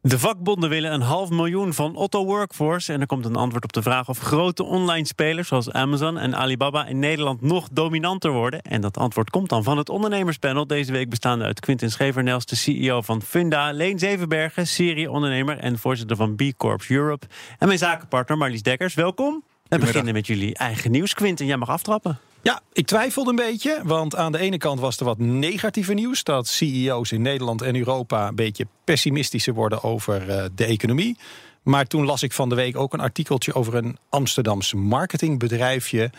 De 0.00 0.18
vakbonden 0.18 0.70
willen 0.70 0.92
een 0.92 1.00
half 1.00 1.30
miljoen 1.30 1.74
van 1.74 1.96
Otto 1.96 2.24
Workforce. 2.24 2.92
En 2.92 3.00
er 3.00 3.06
komt 3.06 3.24
een 3.24 3.36
antwoord 3.36 3.64
op 3.64 3.72
de 3.72 3.82
vraag 3.82 4.08
of 4.08 4.18
grote 4.18 4.64
online 4.64 5.06
spelers 5.06 5.48
zoals 5.48 5.72
Amazon 5.72 6.18
en 6.18 6.36
Alibaba 6.36 6.86
in 6.86 6.98
Nederland 6.98 7.40
nog 7.40 7.68
dominanter 7.72 8.30
worden. 8.30 8.62
En 8.62 8.80
dat 8.80 8.96
antwoord 8.96 9.30
komt 9.30 9.48
dan 9.48 9.62
van 9.62 9.78
het 9.78 9.88
ondernemerspanel. 9.88 10.66
Deze 10.66 10.92
week 10.92 11.10
bestaande 11.10 11.44
uit 11.44 11.60
Quintin 11.60 11.90
Schevernels, 11.90 12.46
de 12.46 12.56
CEO 12.56 13.02
van 13.02 13.22
Funda, 13.22 13.72
Leen 13.72 13.98
Zevenbergen, 13.98 14.66
Syrië-ondernemer 14.66 15.58
en 15.58 15.78
voorzitter 15.78 16.16
van 16.16 16.34
B 16.34 16.42
Corps 16.56 16.90
Europe. 16.90 17.26
En 17.58 17.66
mijn 17.66 17.78
zakenpartner 17.78 18.38
Marlies 18.38 18.62
Dekkers. 18.62 18.94
Welkom. 18.94 19.42
We 19.68 19.78
beginnen 19.78 20.14
met 20.14 20.26
jullie 20.26 20.54
eigen 20.54 20.90
nieuws. 20.90 21.14
Quintin, 21.14 21.46
jij 21.46 21.56
mag 21.56 21.68
aftrappen. 21.68 22.18
Ja, 22.42 22.60
ik 22.72 22.86
twijfelde 22.86 23.30
een 23.30 23.36
beetje, 23.36 23.80
want 23.84 24.16
aan 24.16 24.32
de 24.32 24.38
ene 24.38 24.58
kant 24.58 24.80
was 24.80 24.98
er 24.98 25.04
wat 25.04 25.18
negatieve 25.18 25.94
nieuws 25.94 26.22
dat 26.22 26.46
CEO's 26.46 27.12
in 27.12 27.22
Nederland 27.22 27.62
en 27.62 27.76
Europa 27.76 28.28
een 28.28 28.34
beetje 28.34 28.66
pessimistischer 28.84 29.54
worden 29.54 29.82
over 29.82 30.28
uh, 30.28 30.44
de 30.54 30.64
economie. 30.64 31.16
Maar 31.62 31.86
toen 31.86 32.04
las 32.04 32.22
ik 32.22 32.32
van 32.32 32.48
de 32.48 32.54
week 32.54 32.76
ook 32.76 32.92
een 32.92 33.00
artikeltje 33.00 33.54
over 33.54 33.74
een 33.74 33.98
Amsterdams 34.08 34.74
marketingbedrijfje 34.74 36.10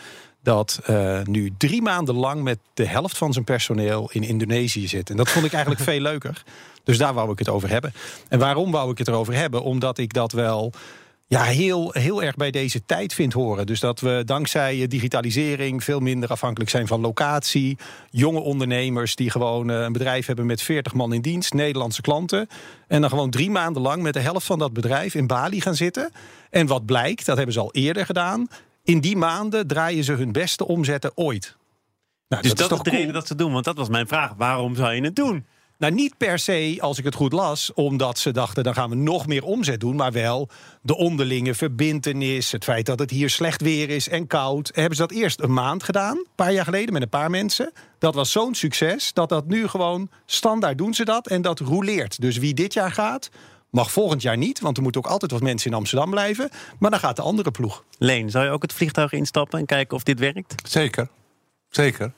dat 0.42 0.80
uh, 0.90 1.22
nu 1.22 1.52
drie 1.58 1.82
maanden 1.82 2.14
lang 2.14 2.42
met 2.42 2.58
de 2.74 2.86
helft 2.86 3.18
van 3.18 3.32
zijn 3.32 3.44
personeel 3.44 4.10
in 4.12 4.22
Indonesië 4.22 4.88
zit. 4.88 5.10
En 5.10 5.16
dat 5.16 5.30
vond 5.30 5.44
ik 5.44 5.52
eigenlijk 5.52 5.84
veel 5.90 6.00
leuker. 6.00 6.42
Dus 6.84 6.98
daar 6.98 7.14
wou 7.14 7.32
ik 7.32 7.38
het 7.38 7.48
over 7.48 7.68
hebben. 7.68 7.92
En 8.28 8.38
waarom 8.38 8.70
wou 8.70 8.90
ik 8.90 8.98
het 8.98 9.08
erover 9.08 9.34
hebben? 9.34 9.62
Omdat 9.62 9.98
ik 9.98 10.12
dat 10.12 10.32
wel 10.32 10.72
ja, 11.30 11.42
heel, 11.42 11.90
heel 11.92 12.22
erg 12.22 12.36
bij 12.36 12.50
deze 12.50 12.84
tijd 12.84 13.14
vindt 13.14 13.34
horen. 13.34 13.66
Dus 13.66 13.80
dat 13.80 14.00
we 14.00 14.22
dankzij 14.24 14.86
digitalisering 14.86 15.84
veel 15.84 16.00
minder 16.00 16.28
afhankelijk 16.28 16.70
zijn 16.70 16.86
van 16.86 17.00
locatie. 17.00 17.78
Jonge 18.10 18.40
ondernemers 18.40 19.14
die 19.14 19.30
gewoon 19.30 19.70
eh, 19.70 19.80
een 19.80 19.92
bedrijf 19.92 20.26
hebben 20.26 20.46
met 20.46 20.62
40 20.62 20.94
man 20.94 21.12
in 21.12 21.20
dienst, 21.20 21.54
Nederlandse 21.54 22.00
klanten. 22.00 22.48
En 22.86 23.00
dan 23.00 23.10
gewoon 23.10 23.30
drie 23.30 23.50
maanden 23.50 23.82
lang 23.82 24.02
met 24.02 24.14
de 24.14 24.20
helft 24.20 24.46
van 24.46 24.58
dat 24.58 24.72
bedrijf 24.72 25.14
in 25.14 25.26
Bali 25.26 25.60
gaan 25.60 25.74
zitten. 25.74 26.10
En 26.50 26.66
wat 26.66 26.86
blijkt, 26.86 27.26
dat 27.26 27.36
hebben 27.36 27.54
ze 27.54 27.60
al 27.60 27.72
eerder 27.72 28.06
gedaan. 28.06 28.48
In 28.82 29.00
die 29.00 29.16
maanden 29.16 29.66
draaien 29.66 30.04
ze 30.04 30.12
hun 30.12 30.32
beste 30.32 30.66
omzetten 30.66 31.12
ooit. 31.14 31.56
Nou, 32.28 32.42
dus 32.42 32.50
dat, 32.50 32.60
is, 32.60 32.68
toch 32.68 32.82
de 32.82 32.90
reden 32.90 33.14
dat 33.14 33.26
ze 33.26 33.34
doen, 33.34 33.52
want 33.52 33.64
dat 33.64 33.76
was 33.76 33.88
mijn 33.88 34.08
vraag. 34.08 34.32
Waarom 34.36 34.74
zou 34.74 34.94
je 34.94 35.02
het 35.02 35.16
doen? 35.16 35.46
Nou, 35.80 35.92
niet 35.92 36.16
per 36.16 36.38
se, 36.38 36.76
als 36.80 36.98
ik 36.98 37.04
het 37.04 37.14
goed 37.14 37.32
las, 37.32 37.72
omdat 37.74 38.18
ze 38.18 38.30
dachten 38.30 38.64
dan 38.64 38.74
gaan 38.74 38.90
we 38.90 38.96
nog 38.96 39.26
meer 39.26 39.44
omzet 39.44 39.80
doen, 39.80 39.96
maar 39.96 40.12
wel 40.12 40.48
de 40.82 40.96
onderlinge 40.96 41.54
verbintenis, 41.54 42.52
het 42.52 42.64
feit 42.64 42.86
dat 42.86 42.98
het 42.98 43.10
hier 43.10 43.30
slecht 43.30 43.62
weer 43.62 43.90
is 43.90 44.08
en 44.08 44.26
koud. 44.26 44.70
Hebben 44.74 44.96
ze 44.96 45.02
dat 45.02 45.12
eerst 45.12 45.40
een 45.40 45.52
maand 45.52 45.82
gedaan, 45.82 46.16
een 46.16 46.26
paar 46.34 46.52
jaar 46.52 46.64
geleden 46.64 46.92
met 46.92 47.02
een 47.02 47.08
paar 47.08 47.30
mensen. 47.30 47.72
Dat 47.98 48.14
was 48.14 48.32
zo'n 48.32 48.54
succes 48.54 49.12
dat 49.12 49.28
dat 49.28 49.46
nu 49.46 49.68
gewoon 49.68 50.10
standaard 50.26 50.78
doen 50.78 50.94
ze 50.94 51.04
dat 51.04 51.28
en 51.28 51.42
dat 51.42 51.58
roleert. 51.58 52.20
Dus 52.20 52.38
wie 52.38 52.54
dit 52.54 52.72
jaar 52.72 52.92
gaat, 52.92 53.30
Mag 53.70 53.92
volgend 53.92 54.22
jaar 54.22 54.36
niet, 54.36 54.60
want 54.60 54.76
er 54.76 54.82
moeten 54.82 55.04
ook 55.04 55.10
altijd 55.10 55.30
wat 55.30 55.40
mensen 55.40 55.70
in 55.70 55.76
Amsterdam 55.76 56.10
blijven. 56.10 56.50
Maar 56.78 56.90
dan 56.90 57.00
gaat 57.00 57.16
de 57.16 57.22
andere 57.22 57.50
ploeg. 57.50 57.84
Leen, 57.98 58.30
zou 58.30 58.44
je 58.44 58.50
ook 58.50 58.62
het 58.62 58.72
vliegtuig 58.72 59.12
instappen 59.12 59.58
en 59.58 59.66
kijken 59.66 59.96
of 59.96 60.02
dit 60.02 60.18
werkt? 60.18 60.54
Zeker. 60.68 61.08
Zeker. 61.68 62.12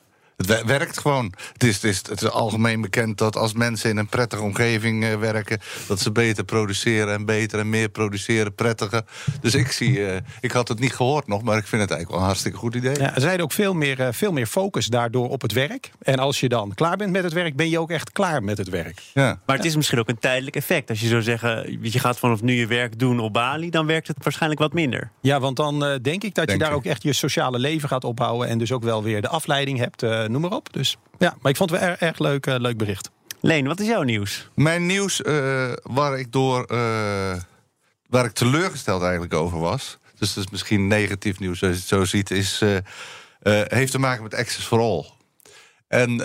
Het 0.45 0.63
werkt 0.65 0.99
gewoon. 0.99 1.33
Het 1.53 1.63
is, 1.63 1.75
het, 1.75 1.83
is, 1.83 1.97
het 1.97 2.21
is 2.21 2.29
algemeen 2.29 2.81
bekend 2.81 3.17
dat 3.17 3.35
als 3.35 3.53
mensen 3.53 3.89
in 3.89 3.97
een 3.97 4.07
prettige 4.07 4.41
omgeving 4.41 5.03
uh, 5.03 5.15
werken, 5.15 5.59
dat 5.87 5.99
ze 5.99 6.11
beter 6.11 6.43
produceren 6.43 7.13
en 7.13 7.25
beter 7.25 7.59
en 7.59 7.69
meer 7.69 7.89
produceren, 7.89 8.55
prettiger. 8.55 9.01
Dus 9.41 9.55
ik 9.55 9.71
zie, 9.71 9.99
uh, 9.99 10.15
ik 10.41 10.51
had 10.51 10.67
het 10.67 10.79
niet 10.79 10.93
gehoord 10.93 11.27
nog, 11.27 11.43
maar 11.43 11.57
ik 11.57 11.67
vind 11.67 11.81
het 11.81 11.91
eigenlijk 11.91 12.09
wel 12.09 12.19
een 12.19 12.25
hartstikke 12.25 12.57
goed 12.57 12.75
idee. 12.75 12.95
Ja, 12.99 13.15
er 13.15 13.21
zijn 13.21 13.41
ook 13.41 13.51
veel 13.51 13.73
meer, 13.73 13.99
uh, 13.99 14.07
veel 14.11 14.31
meer 14.31 14.45
focus 14.45 14.87
daardoor 14.87 15.29
op 15.29 15.41
het 15.41 15.51
werk. 15.51 15.91
En 16.01 16.19
als 16.19 16.39
je 16.39 16.49
dan 16.49 16.73
klaar 16.73 16.97
bent 16.97 17.11
met 17.11 17.23
het 17.23 17.33
werk, 17.33 17.55
ben 17.55 17.69
je 17.69 17.79
ook 17.79 17.91
echt 17.91 18.11
klaar 18.11 18.43
met 18.43 18.57
het 18.57 18.69
werk. 18.69 19.01
Ja. 19.13 19.39
Maar 19.45 19.55
het 19.55 19.65
is 19.65 19.75
misschien 19.75 19.99
ook 19.99 20.09
een 20.09 20.19
tijdelijk 20.19 20.55
effect. 20.55 20.89
Als 20.89 20.99
je 20.99 21.07
zou 21.07 21.21
zeggen, 21.21 21.77
je 21.81 21.99
gaat 21.99 22.19
vanaf 22.19 22.41
nu 22.41 22.53
je 22.53 22.67
werk 22.67 22.99
doen 22.99 23.19
op 23.19 23.33
Bali, 23.33 23.69
dan 23.69 23.85
werkt 23.85 24.07
het 24.07 24.17
waarschijnlijk 24.23 24.61
wat 24.61 24.73
minder. 24.73 25.11
Ja, 25.21 25.39
want 25.39 25.55
dan 25.55 25.99
denk 26.01 26.23
ik 26.23 26.35
dat 26.35 26.51
je 26.51 26.57
daar 26.57 26.73
ook 26.73 26.85
echt 26.85 27.03
je 27.03 27.13
sociale 27.13 27.59
leven 27.59 27.89
gaat 27.89 28.03
opbouwen 28.03 28.47
en 28.47 28.57
dus 28.57 28.71
ook 28.71 28.83
wel 28.83 29.03
weer 29.03 29.21
de 29.21 29.27
afleiding 29.27 29.77
hebt 29.79 30.01
noem 30.33 30.41
maar 30.41 30.51
op. 30.51 30.73
Dus 30.73 30.97
ja, 31.19 31.35
maar 31.41 31.51
ik 31.51 31.57
vond 31.57 31.69
het 31.69 31.79
wel 31.79 31.89
erg, 31.89 31.99
erg 31.99 32.19
leuk, 32.19 32.47
uh, 32.47 32.55
leuk 32.57 32.77
bericht. 32.77 33.09
Leen, 33.39 33.67
wat 33.67 33.79
is 33.79 33.87
jouw 33.87 34.01
nieuws? 34.01 34.49
Mijn 34.55 34.85
nieuws 34.85 35.21
uh, 35.21 35.71
waar 35.83 36.19
ik 36.19 36.31
door 36.31 36.65
uh, 36.71 37.35
waar 38.07 38.25
ik 38.25 38.31
teleurgesteld 38.31 39.01
eigenlijk 39.01 39.33
over 39.33 39.59
was. 39.59 39.97
Dus 40.17 40.33
dat 40.33 40.43
is 40.43 40.51
misschien 40.51 40.87
negatief 40.87 41.39
nieuws, 41.39 41.63
als 41.63 41.71
je 41.71 41.77
het 41.77 41.87
zo 41.87 42.05
ziet, 42.05 42.31
is, 42.31 42.61
heeft 43.67 43.91
te 43.91 43.99
maken 43.99 44.23
met 44.23 44.33
Access 44.33 44.67
for 44.67 44.79
All. 44.79 45.05
En 45.87 46.17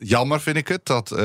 jammer 0.00 0.40
vind 0.40 0.56
ik 0.56 0.68
het. 0.68 0.86
Dat, 0.86 1.10
uh, 1.10 1.18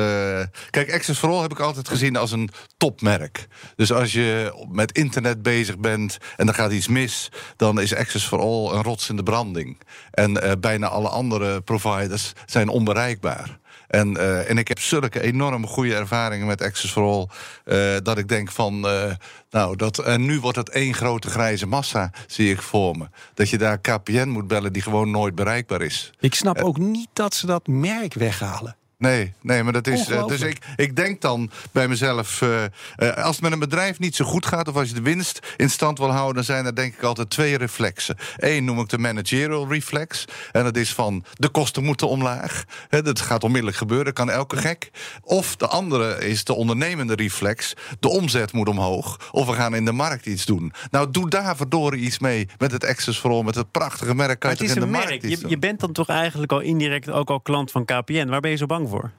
kijk, 0.70 0.94
Access 0.94 1.20
for 1.20 1.30
All 1.30 1.42
heb 1.42 1.52
ik 1.52 1.60
altijd 1.60 1.88
gezien 1.88 2.16
als 2.16 2.32
een 2.32 2.50
topmerk. 2.78 3.48
Dus 3.76 3.92
als 3.92 4.14
je 4.14 4.54
met 4.70 4.92
internet 4.92 5.42
bezig 5.42 5.78
bent 5.78 6.18
en 6.36 6.48
er 6.48 6.54
gaat 6.54 6.72
iets 6.72 6.88
mis... 6.88 7.32
dan 7.56 7.82
is 7.82 7.96
Access 7.96 8.26
for 8.26 8.40
All 8.40 8.78
een 8.78 8.84
rots 8.84 9.10
in 9.10 9.16
de 9.16 9.24
branding. 9.24 9.78
En 10.12 10.32
uh, 10.32 10.52
bijna 10.60 10.88
alle 10.88 11.10
andere 11.10 11.62
providers 11.62 12.34
zijn 12.46 12.68
onbereikbaar. 12.70 13.60
En, 13.88 14.18
uh, 14.18 14.50
en 14.50 14.58
ik 14.58 14.68
heb 14.68 14.80
zulke 14.80 15.22
enorm 15.22 15.68
goede 15.68 15.96
ervaringen 15.96 16.48
met 16.48 16.62
Access 16.62 16.94
for 16.94 17.04
All... 17.04 17.28
Uh, 17.66 17.96
dat 18.04 18.18
ik 18.18 18.28
denk 18.28 18.52
van, 18.52 18.86
uh, 18.86 19.12
nou, 19.50 19.76
dat, 19.76 20.00
en 20.00 20.26
nu 20.26 20.40
wordt 20.40 20.58
het 20.58 20.70
één 20.70 20.94
grote 20.94 21.30
grijze 21.30 21.66
massa, 21.66 22.12
zie 22.28 22.52
ik 22.52 22.62
voor 22.62 22.98
me. 22.98 23.08
Dat 23.34 23.50
je 23.50 23.58
daar 23.58 23.80
KPN 23.80 24.28
moet 24.28 24.48
bellen 24.48 24.74
die 24.74 24.82
gewoon 24.82 25.12
nooit 25.12 25.36
bereikbaar 25.36 25.82
is. 25.82 26.12
Ik 26.20 26.36
snap 26.36 26.62
ook 26.62 26.78
niet 26.78 27.10
dat 27.14 27.34
ze 27.34 27.46
dat 27.46 27.68
merk 27.68 28.14
weghalen. 28.14 28.76
Nee, 28.98 29.34
nee, 29.42 29.64
maar 29.64 29.74
dat 29.74 29.88
is. 29.88 30.10
Uh, 30.10 30.28
dus 30.28 30.42
ik, 30.42 30.58
ik 30.76 30.96
denk 30.96 31.22
dan 31.22 31.50
bij 31.72 31.88
mezelf. 31.88 32.42
Uh, 32.42 32.64
uh, 32.98 33.14
als 33.14 33.36
het 33.36 33.42
met 33.42 33.52
een 33.52 33.60
bedrijf 33.60 34.00
niet 34.00 34.16
zo 34.16 34.26
goed 34.26 34.46
gaat. 34.46 34.68
of 34.68 34.76
als 34.76 34.88
je 34.88 34.94
de 34.94 35.02
winst 35.02 35.40
in 35.58 35.70
stand 35.70 35.98
wil 35.98 36.12
houden. 36.12 36.36
dan 36.36 36.44
zijn 36.44 36.66
er 36.66 36.76
denk 36.76 36.94
ik 36.94 37.04
altijd 37.04 37.30
twee 37.30 37.58
reflexen. 37.58 38.18
Eén 38.38 38.66
noem 38.66 38.80
ik 38.80 38.90
de 38.90 38.98
managerial 38.98 39.68
reflex. 39.68 40.26
En 40.52 40.64
dat 40.64 40.78
is 40.78 40.94
van. 40.94 41.26
de 41.34 41.50
kosten 41.50 41.84
moeten 41.84 42.08
omlaag. 42.08 42.64
He, 42.90 43.02
dat 43.02 43.22
gaat 43.22 43.44
onmiddellijk 43.44 43.78
gebeuren, 43.78 44.14
kan 44.14 44.30
elke 44.30 44.58
gek. 44.58 44.90
Of 45.22 45.56
de 45.56 45.68
andere 45.68 46.28
is 46.28 46.44
de 46.44 46.54
ondernemende 46.54 47.16
reflex. 47.16 47.74
de 48.00 48.10
omzet 48.10 48.54
moet 48.54 48.68
omhoog. 48.68 49.30
of 49.32 49.46
we 49.46 49.54
gaan 49.54 49.76
in 49.76 49.86
de 49.86 49.92
markt 49.92 50.26
iets 50.26 50.46
doen. 50.46 50.74
Nou, 50.92 51.12
doe 51.12 51.30
daar 51.30 51.56
verdorie 51.56 52.02
iets 52.02 52.20
mee. 52.20 52.48
met 52.58 52.72
het 52.72 52.86
Access 52.86 53.20
for 53.20 53.32
All, 53.32 53.44
met 53.44 53.56
het 53.56 53.72
prachtige 53.72 54.16
merk. 54.16 54.44
Maar 54.44 54.52
het 54.52 54.62
is 54.62 54.76
een 54.76 54.90
merk. 54.90 55.22
Je, 55.22 55.40
je 55.48 55.58
bent 55.58 55.80
dan 55.80 55.92
toch 55.92 56.08
eigenlijk 56.08 56.52
al 56.52 56.60
indirect 56.60 57.12
ook 57.12 57.30
al 57.30 57.42
klant 57.42 57.72
van 57.72 57.86
KPN. 57.86 58.28
Waar 58.28 58.42
ben 58.42 58.52
je 58.52 58.58
zo 58.58 58.66
bang 58.66 58.85
voor? 58.88 59.12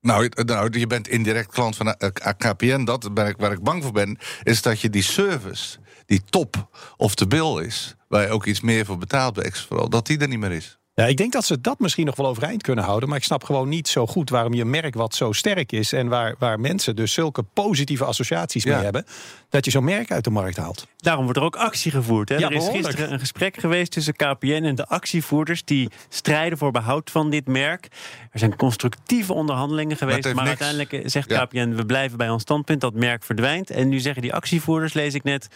Nou, 0.00 0.28
nou, 0.44 0.78
je 0.78 0.86
bent 0.86 1.08
indirect 1.08 1.52
klant 1.52 1.76
van 1.76 1.94
eh, 1.94 2.08
KPN. 2.36 2.84
Dat 2.84 3.04
ik, 3.04 3.36
waar 3.36 3.52
ik 3.52 3.62
bang 3.62 3.82
voor 3.82 3.92
ben, 3.92 4.18
is 4.42 4.62
dat 4.62 4.80
je 4.80 4.90
die 4.90 5.02
service, 5.02 5.78
die 6.06 6.22
top 6.24 6.68
of 6.96 7.14
de 7.14 7.26
bill 7.26 7.64
is, 7.64 7.94
waar 8.08 8.22
je 8.22 8.28
ook 8.28 8.46
iets 8.46 8.60
meer 8.60 8.84
voor 8.84 8.98
betaalt 8.98 9.34
bij 9.34 9.52
vooral, 9.52 9.88
dat 9.88 10.06
die 10.06 10.18
er 10.18 10.28
niet 10.28 10.38
meer 10.38 10.52
is. 10.52 10.78
Ja, 10.96 11.06
ik 11.06 11.16
denk 11.16 11.32
dat 11.32 11.44
ze 11.44 11.60
dat 11.60 11.78
misschien 11.78 12.06
nog 12.06 12.16
wel 12.16 12.26
overeind 12.26 12.62
kunnen 12.62 12.84
houden. 12.84 13.08
Maar 13.08 13.18
ik 13.18 13.24
snap 13.24 13.44
gewoon 13.44 13.68
niet 13.68 13.88
zo 13.88 14.06
goed 14.06 14.30
waarom 14.30 14.54
je 14.54 14.64
merk 14.64 14.94
wat 14.94 15.14
zo 15.14 15.32
sterk 15.32 15.72
is. 15.72 15.92
En 15.92 16.08
waar, 16.08 16.34
waar 16.38 16.60
mensen 16.60 16.96
dus 16.96 17.12
zulke 17.12 17.42
positieve 17.42 18.04
associaties 18.04 18.64
mee 18.64 18.74
hebben. 18.74 19.06
Dat 19.48 19.64
je 19.64 19.70
zo'n 19.70 19.84
merk 19.84 20.10
uit 20.10 20.24
de 20.24 20.30
markt 20.30 20.56
haalt. 20.56 20.86
Daarom 20.96 21.24
wordt 21.24 21.38
er 21.38 21.44
ook 21.44 21.56
actie 21.56 21.90
gevoerd. 21.90 22.28
Hè? 22.28 22.34
er 22.34 22.52
is 22.52 22.68
gisteren 22.68 23.12
een 23.12 23.18
gesprek 23.18 23.56
geweest 23.56 23.92
tussen 23.92 24.14
KPN 24.14 24.62
en 24.64 24.74
de 24.74 24.86
actievoerders. 24.86 25.64
Die 25.64 25.90
strijden 26.08 26.58
voor 26.58 26.70
behoud 26.70 27.10
van 27.10 27.30
dit 27.30 27.46
merk. 27.46 27.88
Er 28.30 28.38
zijn 28.38 28.56
constructieve 28.56 29.32
onderhandelingen 29.32 29.96
geweest. 29.96 30.34
Maar, 30.34 30.46
uiteindelijk 30.46 31.02
zegt 31.04 31.26
KPN: 31.26 31.74
we 31.74 31.86
blijven 31.86 32.18
bij 32.18 32.30
ons 32.30 32.42
standpunt. 32.42 32.80
Dat 32.80 32.94
merk 32.94 33.24
verdwijnt. 33.24 33.70
En 33.70 33.88
nu 33.88 34.00
zeggen 34.00 34.22
die 34.22 34.34
actievoerders, 34.34 34.92
lees 34.92 35.14
ik 35.14 35.22
net. 35.22 35.48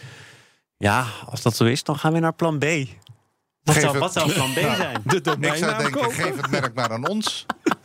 Ja, 0.77 1.05
als 1.25 1.41
dat 1.41 1.55
zo 1.55 1.63
is, 1.65 1.83
dan 1.83 1.97
gaan 1.97 2.13
we 2.13 2.19
naar 2.19 2.33
plan 2.33 2.57
B. 2.57 2.65
Wat, 3.73 3.81
zou, 3.83 3.99
wat 3.99 4.13
zou 4.13 4.31
plan 4.33 4.53
B 4.53 4.59
zijn? 4.83 5.01
De 5.03 5.35
ik 5.39 5.55
zou 5.55 5.77
denken, 5.77 6.11
geef 6.11 6.35
het 6.35 6.49
merk 6.49 6.73
maar 6.73 6.91
aan 6.91 7.07
ons. 7.07 7.45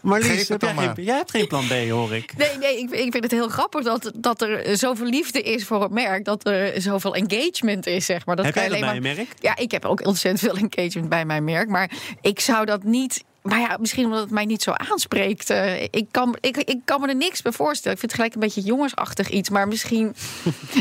Maar 0.00 0.20
Lies, 0.20 0.48
heb 0.48 0.62
jij, 0.62 0.74
geen, 0.74 1.04
jij 1.04 1.16
hebt 1.16 1.30
geen 1.30 1.46
plan 1.46 1.66
B, 1.66 1.88
hoor 1.88 2.14
ik. 2.14 2.36
Nee, 2.36 2.56
nee 2.58 2.78
ik, 2.78 2.90
ik 2.90 3.12
vind 3.12 3.22
het 3.22 3.30
heel 3.30 3.48
grappig 3.48 3.82
dat, 3.82 4.12
dat 4.14 4.42
er 4.42 4.76
zoveel 4.76 5.06
liefde 5.06 5.42
is 5.42 5.64
voor 5.64 5.82
het 5.82 5.90
merk. 5.90 6.24
Dat 6.24 6.46
er 6.46 6.80
zoveel 6.80 7.14
engagement 7.14 7.86
is, 7.86 8.04
zeg 8.04 8.26
maar. 8.26 8.36
Dat 8.36 8.44
heb 8.44 8.54
jij 8.54 8.66
alleen 8.66 8.80
bij 8.80 8.94
je 8.94 9.00
merk? 9.00 9.28
Ja, 9.40 9.56
ik 9.56 9.70
heb 9.70 9.84
ook 9.84 10.06
ontzettend 10.06 10.52
veel 10.52 10.62
engagement 10.68 11.08
bij 11.08 11.24
mijn 11.24 11.44
merk. 11.44 11.68
Maar 11.68 11.90
ik 12.20 12.40
zou 12.40 12.66
dat 12.66 12.82
niet 12.82 13.24
maar 13.42 13.60
ja, 13.60 13.76
misschien 13.80 14.04
omdat 14.04 14.20
het 14.20 14.30
mij 14.30 14.44
niet 14.44 14.62
zo 14.62 14.70
aanspreekt. 14.70 15.50
Uh, 15.50 15.82
ik, 15.82 16.06
kan, 16.10 16.36
ik, 16.40 16.56
ik 16.56 16.78
kan 16.84 17.00
me 17.00 17.08
er 17.08 17.16
niks 17.16 17.42
bij 17.42 17.52
voorstellen. 17.52 17.92
Ik 17.92 17.98
vind 17.98 18.12
het 18.12 18.20
gelijk 18.20 18.34
een 18.34 18.40
beetje 18.40 18.70
jongensachtig 18.70 19.28
iets. 19.28 19.50
Maar 19.50 19.68
misschien 19.68 20.04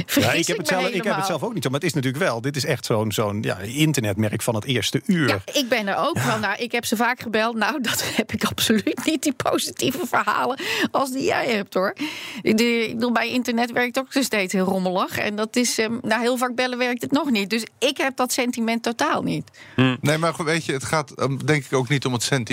ja, 0.06 0.32
ik, 0.32 0.48
heb 0.48 0.58
het 0.58 0.68
zelf, 0.68 0.88
ik 0.88 1.04
heb 1.04 1.16
het 1.16 1.26
zelf 1.26 1.44
ook 1.44 1.54
niet 1.54 1.64
zo. 1.64 1.70
Maar 1.70 1.80
het 1.80 1.90
is 1.90 1.94
natuurlijk 1.94 2.24
wel. 2.24 2.42
Dit 2.42 2.56
is 2.56 2.66
echt 2.66 2.86
zo'n 2.86 3.12
zo'n 3.12 3.42
ja, 3.42 3.58
internetmerk 3.58 4.42
van 4.42 4.56
het 4.56 4.66
eerste 4.66 5.02
uur. 5.06 5.28
Ja, 5.28 5.42
ik 5.54 5.70
ben 5.70 5.88
er 5.88 5.98
ook 5.98 6.20
van. 6.20 6.40
Nou, 6.40 6.56
ik 6.58 6.72
heb 6.72 6.86
ze 6.86 6.96
vaak 6.96 7.20
gebeld. 7.20 7.56
Nou, 7.56 7.82
dat 7.90 8.16
heb 8.16 8.32
ik 8.32 8.44
absoluut 8.44 9.06
niet. 9.06 9.24
Die 9.24 9.34
positieve 9.34 10.08
verhalen 10.08 10.60
als 10.92 11.12
die 11.12 11.24
jij 11.24 11.48
hebt 11.50 11.74
hoor. 11.74 11.96
Ik 12.42 12.58
bedoel, 12.58 13.12
bij 13.12 13.30
internet 13.30 13.72
werkt 13.72 14.00
ook 14.00 14.08
steeds 14.10 14.54
heel 14.54 14.66
rommelig. 14.66 15.18
En 15.18 15.36
dat 15.36 15.56
is, 15.56 15.78
um, 15.78 16.00
nou, 16.02 16.22
heel 16.22 16.38
vaak 16.38 16.56
bellen 16.56 16.78
werkt 16.78 17.02
het 17.02 17.12
nog 17.12 17.32
niet. 17.32 17.50
Dus 17.50 17.64
ik 17.80 17.98
heb 17.98 18.16
dat 18.16 18.32
sentiment 18.32 18.84
totaal 18.84 19.24
niet. 19.24 19.52
Hm. 19.76 19.96
Nee, 20.02 20.18
maar 20.18 20.44
weet 20.44 20.66
je, 20.66 20.74
het 20.74 20.86
gaat 20.86 21.22
um, 21.22 21.46
denk 21.46 21.66
ik 21.66 21.74
ook 21.74 21.90
niet 21.90 22.06
om 22.06 22.14
het 22.14 22.24
sentiment. 22.24 22.50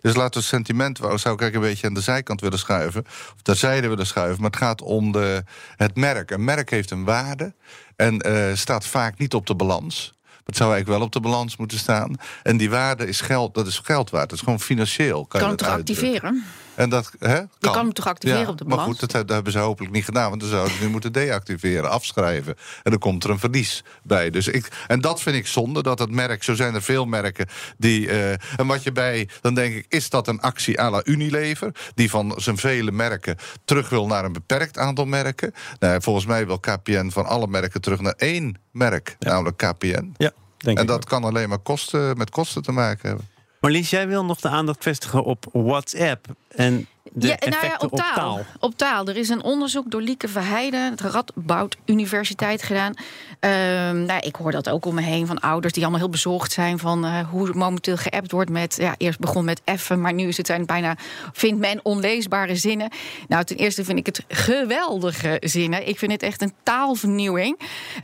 Dus 0.00 0.14
laten 0.14 0.32
we 0.32 0.38
het 0.38 0.44
sentiment, 0.44 0.96
zou 0.98 1.14
ik 1.14 1.24
eigenlijk 1.24 1.54
een 1.54 1.60
beetje 1.60 1.86
aan 1.86 1.94
de 1.94 2.00
zijkant 2.00 2.40
willen 2.40 2.58
schuiven. 2.58 3.04
Of 3.06 3.42
terzijde 3.42 3.88
willen 3.88 4.06
schuiven. 4.06 4.40
Maar 4.40 4.50
het 4.50 4.60
gaat 4.60 4.82
om 4.82 5.12
de, 5.12 5.44
het 5.76 5.96
merk. 5.96 6.30
Een 6.30 6.44
merk 6.44 6.70
heeft 6.70 6.90
een 6.90 7.04
waarde 7.04 7.54
en 7.96 8.26
uh, 8.26 8.54
staat 8.54 8.86
vaak 8.86 9.18
niet 9.18 9.34
op 9.34 9.46
de 9.46 9.54
balans. 9.54 10.12
Het 10.44 10.56
zou 10.56 10.72
eigenlijk 10.72 10.98
wel 10.98 11.06
op 11.06 11.12
de 11.12 11.28
balans 11.28 11.56
moeten 11.56 11.78
staan. 11.78 12.14
En 12.42 12.56
die 12.56 12.70
waarde 12.70 13.06
is 13.06 13.20
geld, 13.20 13.54
dat 13.54 13.66
is 13.66 13.78
geld 13.78 14.10
waard. 14.10 14.28
Dat 14.28 14.38
is 14.38 14.44
gewoon 14.44 14.60
financieel. 14.60 15.26
Kan, 15.26 15.40
kan 15.40 15.50
je 15.50 15.54
het 15.54 15.66
activeren? 15.66 16.44
En 16.80 16.88
dat, 16.88 17.10
hè, 17.18 17.34
kan. 17.34 17.48
Je 17.58 17.70
kan 17.70 17.84
hem 17.84 17.92
toch 17.92 18.06
activeren 18.06 18.48
op 18.48 18.58
de 18.58 18.64
balans? 18.64 18.88
Maar 18.88 18.98
goed, 18.98 19.12
dat, 19.12 19.28
hebben 19.28 19.52
ze 19.52 19.58
hopelijk 19.58 19.92
niet 19.92 20.04
gedaan. 20.04 20.28
Want 20.28 20.40
dan 20.40 20.50
zouden 20.50 20.74
ze 20.74 20.82
nu 20.82 20.88
moeten 20.88 21.12
deactiveren, 21.12 21.90
afschrijven. 21.90 22.56
En 22.82 22.90
dan 22.90 23.00
komt 23.00 23.24
er 23.24 23.30
een 23.30 23.38
verlies 23.38 23.84
bij. 24.02 24.30
Dus 24.30 24.48
ik, 24.48 24.68
en 24.86 25.00
dat 25.00 25.22
vind 25.22 25.36
ik 25.36 25.46
zonde, 25.46 25.82
dat 25.82 25.98
het 25.98 26.10
merk... 26.10 26.42
Zo 26.42 26.54
zijn 26.54 26.74
er 26.74 26.82
veel 26.82 27.04
merken 27.04 27.48
die... 27.78 28.06
Uh, 28.06 28.30
en 28.30 28.66
wat 28.66 28.82
je 28.82 28.92
bij... 28.92 29.28
Dan 29.40 29.54
denk 29.54 29.74
ik, 29.74 29.86
is 29.88 30.10
dat 30.10 30.28
een 30.28 30.40
actie 30.40 30.80
à 30.80 30.90
la 30.90 31.00
Unilever... 31.04 31.72
die 31.94 32.10
van 32.10 32.34
zijn 32.36 32.56
vele 32.56 32.92
merken 32.92 33.36
terug 33.64 33.88
wil 33.88 34.06
naar 34.06 34.24
een 34.24 34.32
beperkt 34.32 34.78
aantal 34.78 35.04
merken? 35.04 35.54
Nou, 35.78 36.02
volgens 36.02 36.26
mij 36.26 36.46
wil 36.46 36.58
KPN 36.58 37.10
van 37.10 37.26
alle 37.26 37.46
merken 37.46 37.80
terug 37.80 38.00
naar 38.00 38.14
één 38.16 38.58
merk. 38.72 39.16
Namelijk 39.18 39.56
KPN. 39.56 40.14
Ja, 40.16 40.32
denk 40.56 40.78
en 40.78 40.86
dat 40.86 41.04
kan 41.04 41.24
alleen 41.24 41.48
maar 41.48 41.58
kosten, 41.58 42.16
met 42.16 42.30
kosten 42.30 42.62
te 42.62 42.72
maken 42.72 43.08
hebben. 43.08 43.28
Marlies, 43.60 43.90
jij 43.90 44.08
wil 44.08 44.24
nog 44.24 44.40
de 44.40 44.48
aandacht 44.48 44.82
vestigen 44.82 45.24
op 45.24 45.46
WhatsApp. 45.52 46.26
En 46.56 46.86
de 47.12 47.26
ja, 47.26 47.36
nou 47.48 47.66
ja, 47.66 47.76
op, 47.78 47.96
taal. 47.96 48.40
op 48.58 48.76
taal. 48.76 49.06
Er 49.06 49.16
is 49.16 49.28
een 49.28 49.42
onderzoek 49.42 49.90
door 49.90 50.02
Lieke 50.02 50.28
Verheijden, 50.28 50.90
het 50.90 51.00
Radboud 51.00 51.76
Universiteit, 51.84 52.62
gedaan. 52.62 52.94
Um, 53.40 54.04
nou, 54.04 54.20
ik 54.20 54.34
hoor 54.34 54.52
dat 54.52 54.68
ook 54.68 54.84
om 54.84 54.94
me 54.94 55.02
heen 55.02 55.26
van 55.26 55.40
ouders 55.40 55.72
die 55.72 55.82
allemaal 55.82 56.00
heel 56.00 56.10
bezorgd 56.10 56.52
zijn 56.52 56.78
van 56.78 57.04
uh, 57.04 57.28
hoe 57.28 57.50
momenteel 57.54 57.96
geappt 57.96 58.30
wordt 58.30 58.50
met. 58.50 58.76
Ja, 58.76 58.94
eerst 58.96 59.18
begon 59.18 59.44
met 59.44 59.60
effen, 59.64 60.00
maar 60.00 60.12
nu 60.12 60.28
is 60.28 60.36
het 60.36 60.46
zijn 60.46 60.66
bijna, 60.66 60.96
vindt 61.32 61.60
men 61.60 61.80
onleesbare 61.82 62.56
zinnen. 62.56 62.90
Nou, 63.28 63.44
ten 63.44 63.56
eerste 63.56 63.84
vind 63.84 63.98
ik 63.98 64.06
het 64.06 64.24
geweldige 64.28 65.36
zinnen. 65.40 65.88
Ik 65.88 65.98
vind 65.98 66.12
het 66.12 66.22
echt 66.22 66.42
een 66.42 66.52
taalvernieuwing. 66.62 67.58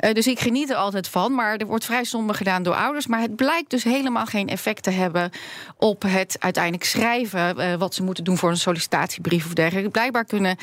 Uh, 0.04 0.12
dus 0.12 0.26
ik 0.26 0.40
geniet 0.40 0.70
er 0.70 0.76
altijd 0.76 1.08
van. 1.08 1.34
Maar 1.34 1.56
er 1.56 1.66
wordt 1.66 1.84
vrij 1.84 2.04
somber 2.04 2.34
gedaan 2.34 2.62
door 2.62 2.74
ouders. 2.74 3.06
Maar 3.06 3.20
het 3.20 3.36
blijkt 3.36 3.70
dus 3.70 3.84
helemaal 3.84 4.26
geen 4.26 4.48
effect 4.48 4.82
te 4.82 4.90
hebben 4.90 5.30
op 5.78 6.02
het 6.02 6.36
uiteindelijk 6.38 6.84
schrijven 6.84 7.58
uh, 7.58 7.74
wat 7.74 7.94
ze 7.94 8.02
moeten 8.02 8.24
doen 8.24 8.35
voor 8.36 8.50
een 8.50 8.56
sollicitatie 8.56 8.84
sollicitatiebrief 8.86 9.46
of 9.46 9.52
dergelijke. 9.52 9.90
Blijkbaar 9.90 10.24
kunnen, 10.24 10.56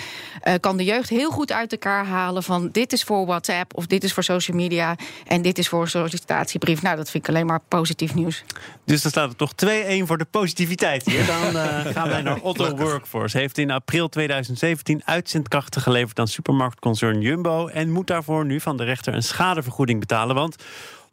uh, 0.44 0.54
kan 0.60 0.78
de 0.78 0.84
jeugd 0.84 1.10
heel 1.10 1.32
goed 1.32 1.52
uit 1.52 1.72
elkaar 1.72 2.06
halen 2.06 2.44
van 2.44 2.70
dit 2.72 2.94
is 2.94 3.04
voor 3.04 3.26
WhatsApp 3.26 3.76
of 3.76 3.88
dit 3.88 4.04
is 4.04 4.14
voor 4.14 4.24
social 4.24 4.58
media 4.58 4.96
en 5.28 5.42
dit 5.42 5.58
is 5.58 5.68
voor 5.68 5.82
een 5.82 5.88
sollicitatiebrief. 5.88 6.82
Nou, 6.82 6.96
dat 6.96 7.10
vind 7.10 7.28
ik 7.28 7.34
alleen 7.34 7.46
maar 7.46 7.60
positief 7.68 8.14
nieuws. 8.14 8.44
Dus 8.86 9.02
dan 9.02 9.12
staat 9.12 9.30
er 9.30 9.36
toch 9.36 9.52
2-1 9.66 10.06
voor 10.06 10.18
de 10.18 10.26
positiviteit 10.26 11.06
hier. 11.06 11.26
Dan 11.26 11.56
uh, 11.56 11.80
gaan 11.96 12.10
wij 12.10 12.22
naar 12.22 12.40
Otto 12.40 12.76
Workforce. 12.76 13.38
Heeft 13.38 13.58
in 13.58 13.72
april 13.72 14.10
2017 14.10 15.02
uitzendkrachten 15.06 15.82
geleverd 15.82 16.20
aan 16.20 16.28
supermarktconcern 16.28 17.22
Jumbo 17.22 17.68
en 17.68 17.92
moet 17.92 18.08
daarvoor 18.08 18.46
nu 18.46 18.60
van 18.60 18.78
de 18.78 18.84
rechter 18.84 19.14
een 19.14 19.24
schadevergoeding 19.24 20.00
betalen. 20.00 20.36
Want 20.36 20.56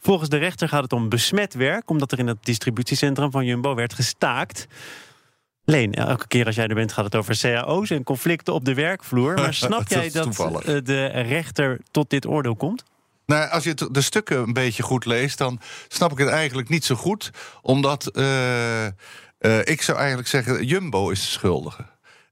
Volgens 0.02 0.28
de 0.28 0.36
rechter 0.36 0.68
gaat 0.68 0.82
het 0.82 0.92
om 0.92 1.08
besmet 1.08 1.54
werk, 1.54 1.90
omdat 1.90 2.12
er 2.12 2.18
in 2.18 2.26
het 2.26 2.44
distributiecentrum 2.44 3.30
van 3.30 3.44
Jumbo 3.44 3.74
werd 3.74 3.94
gestaakt. 3.94 4.66
Leen, 5.64 5.94
elke 5.94 6.26
keer 6.26 6.46
als 6.46 6.54
jij 6.54 6.66
er 6.66 6.74
bent 6.74 6.92
gaat 6.92 7.04
het 7.04 7.14
over 7.14 7.38
cao's 7.38 7.90
en 7.90 8.04
conflicten 8.04 8.54
op 8.54 8.64
de 8.64 8.74
werkvloer. 8.74 9.34
Maar 9.34 9.54
snap 9.64 9.88
jij 9.88 10.10
dat 10.10 10.40
eh, 10.40 10.76
de 10.82 11.06
rechter 11.06 11.80
tot 11.90 12.10
dit 12.10 12.26
oordeel 12.26 12.56
komt? 12.56 12.84
Nou, 13.26 13.50
als 13.50 13.64
je 13.64 13.74
de 13.90 14.00
stukken 14.00 14.38
een 14.38 14.52
beetje 14.52 14.82
goed 14.82 15.04
leest, 15.04 15.38
dan 15.38 15.60
snap 15.88 16.12
ik 16.12 16.18
het 16.18 16.28
eigenlijk 16.28 16.68
niet 16.68 16.84
zo 16.84 16.94
goed. 16.94 17.30
Omdat 17.62 18.10
uh, 18.12 18.84
uh, 18.84 18.90
ik 19.64 19.82
zou 19.82 19.98
eigenlijk 19.98 20.28
zeggen, 20.28 20.64
Jumbo 20.64 21.10
is 21.10 21.20
de 21.20 21.26
schuldige. 21.26 21.84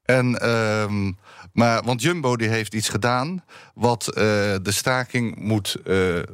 En, 0.04 0.38
uh, 0.42 1.10
maar, 1.52 1.82
want 1.82 2.02
Jumbo 2.02 2.36
die 2.36 2.48
heeft 2.48 2.74
iets 2.74 2.88
gedaan 2.88 3.44
wat 3.74 4.04
de 4.04 4.60
staking 4.62 5.38
moet 5.38 5.76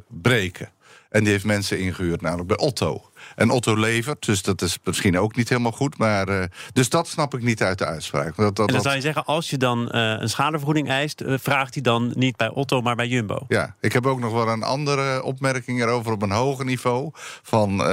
breken. 0.07 0.69
En 1.09 1.23
die 1.23 1.31
heeft 1.31 1.45
mensen 1.45 1.79
ingehuurd, 1.79 2.21
namelijk 2.21 2.47
bij 2.47 2.57
Otto. 2.57 3.09
En 3.35 3.49
Otto 3.49 3.75
levert, 3.75 4.25
dus 4.25 4.41
dat 4.41 4.61
is 4.61 4.77
misschien 4.83 5.19
ook 5.19 5.35
niet 5.35 5.49
helemaal 5.49 5.71
goed. 5.71 5.97
Maar, 5.97 6.29
uh, 6.29 6.43
dus 6.73 6.89
dat 6.89 7.07
snap 7.07 7.33
ik 7.33 7.41
niet 7.41 7.63
uit 7.63 7.77
de 7.77 7.85
uitspraak. 7.85 8.35
Dat, 8.35 8.55
dat, 8.55 8.67
en 8.67 8.73
dan 8.73 8.83
zou 8.83 8.95
je 8.95 9.01
zeggen, 9.01 9.25
als 9.25 9.49
je 9.49 9.57
dan 9.57 9.79
uh, 9.79 10.15
een 10.19 10.29
schadevergoeding 10.29 10.89
eist... 10.89 11.21
Uh, 11.21 11.37
vraagt 11.37 11.73
hij 11.73 11.83
dan 11.83 12.13
niet 12.15 12.35
bij 12.35 12.49
Otto, 12.49 12.81
maar 12.81 12.95
bij 12.95 13.07
Jumbo? 13.07 13.45
Ja, 13.47 13.75
ik 13.79 13.93
heb 13.93 14.05
ook 14.05 14.19
nog 14.19 14.31
wel 14.31 14.47
een 14.47 14.63
andere 14.63 15.23
opmerking 15.23 15.81
erover 15.81 16.11
op 16.11 16.21
een 16.21 16.31
hoger 16.31 16.65
niveau. 16.65 17.09
Van 17.41 17.83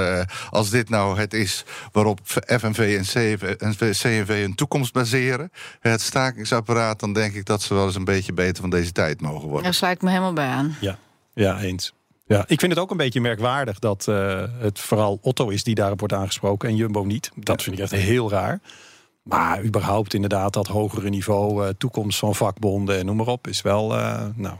als 0.50 0.70
dit 0.70 0.88
nou 0.88 1.18
het 1.18 1.34
is 1.34 1.64
waarop 1.92 2.20
FNV 2.46 3.04
en 3.58 3.74
CNV 3.76 4.40
hun 4.40 4.54
toekomst 4.54 4.92
baseren... 4.92 5.50
het 5.80 6.00
stakingsapparaat, 6.00 7.00
dan 7.00 7.12
denk 7.12 7.34
ik 7.34 7.44
dat 7.44 7.62
ze 7.62 7.74
wel 7.74 7.86
eens 7.86 7.94
een 7.94 8.04
beetje 8.04 8.32
beter 8.32 8.60
van 8.60 8.70
deze 8.70 8.92
tijd 8.92 9.20
mogen 9.20 9.48
worden. 9.48 9.62
Daar 9.62 9.74
sluit 9.74 9.94
ik 9.94 10.02
me 10.02 10.08
helemaal 10.08 10.32
bij 10.32 10.48
aan. 10.48 10.76
Ja, 10.80 10.98
ja 11.34 11.60
eens. 11.60 11.92
Ja, 12.32 12.44
ik 12.46 12.60
vind 12.60 12.72
het 12.72 12.80
ook 12.80 12.90
een 12.90 12.96
beetje 12.96 13.20
merkwaardig 13.20 13.78
dat 13.78 14.06
uh, 14.08 14.42
het 14.58 14.80
vooral 14.80 15.18
Otto 15.22 15.48
is 15.48 15.64
die 15.64 15.74
daarop 15.74 15.98
wordt 15.98 16.14
aangesproken 16.14 16.68
en 16.68 16.76
Jumbo 16.76 17.02
niet. 17.02 17.30
Dat 17.34 17.62
vind 17.62 17.76
ik 17.76 17.82
echt 17.82 17.92
heel 17.92 18.30
raar. 18.30 18.60
Maar 19.22 19.64
überhaupt 19.64 20.14
inderdaad 20.14 20.52
dat 20.52 20.66
hogere 20.66 21.08
niveau, 21.08 21.64
uh, 21.64 21.68
toekomst 21.78 22.18
van 22.18 22.34
vakbonden 22.34 22.98
en 22.98 23.06
noem 23.06 23.16
maar 23.16 23.26
op, 23.26 23.46
is 23.46 23.62
wel, 23.62 23.98
uh, 23.98 24.24
nou... 24.34 24.56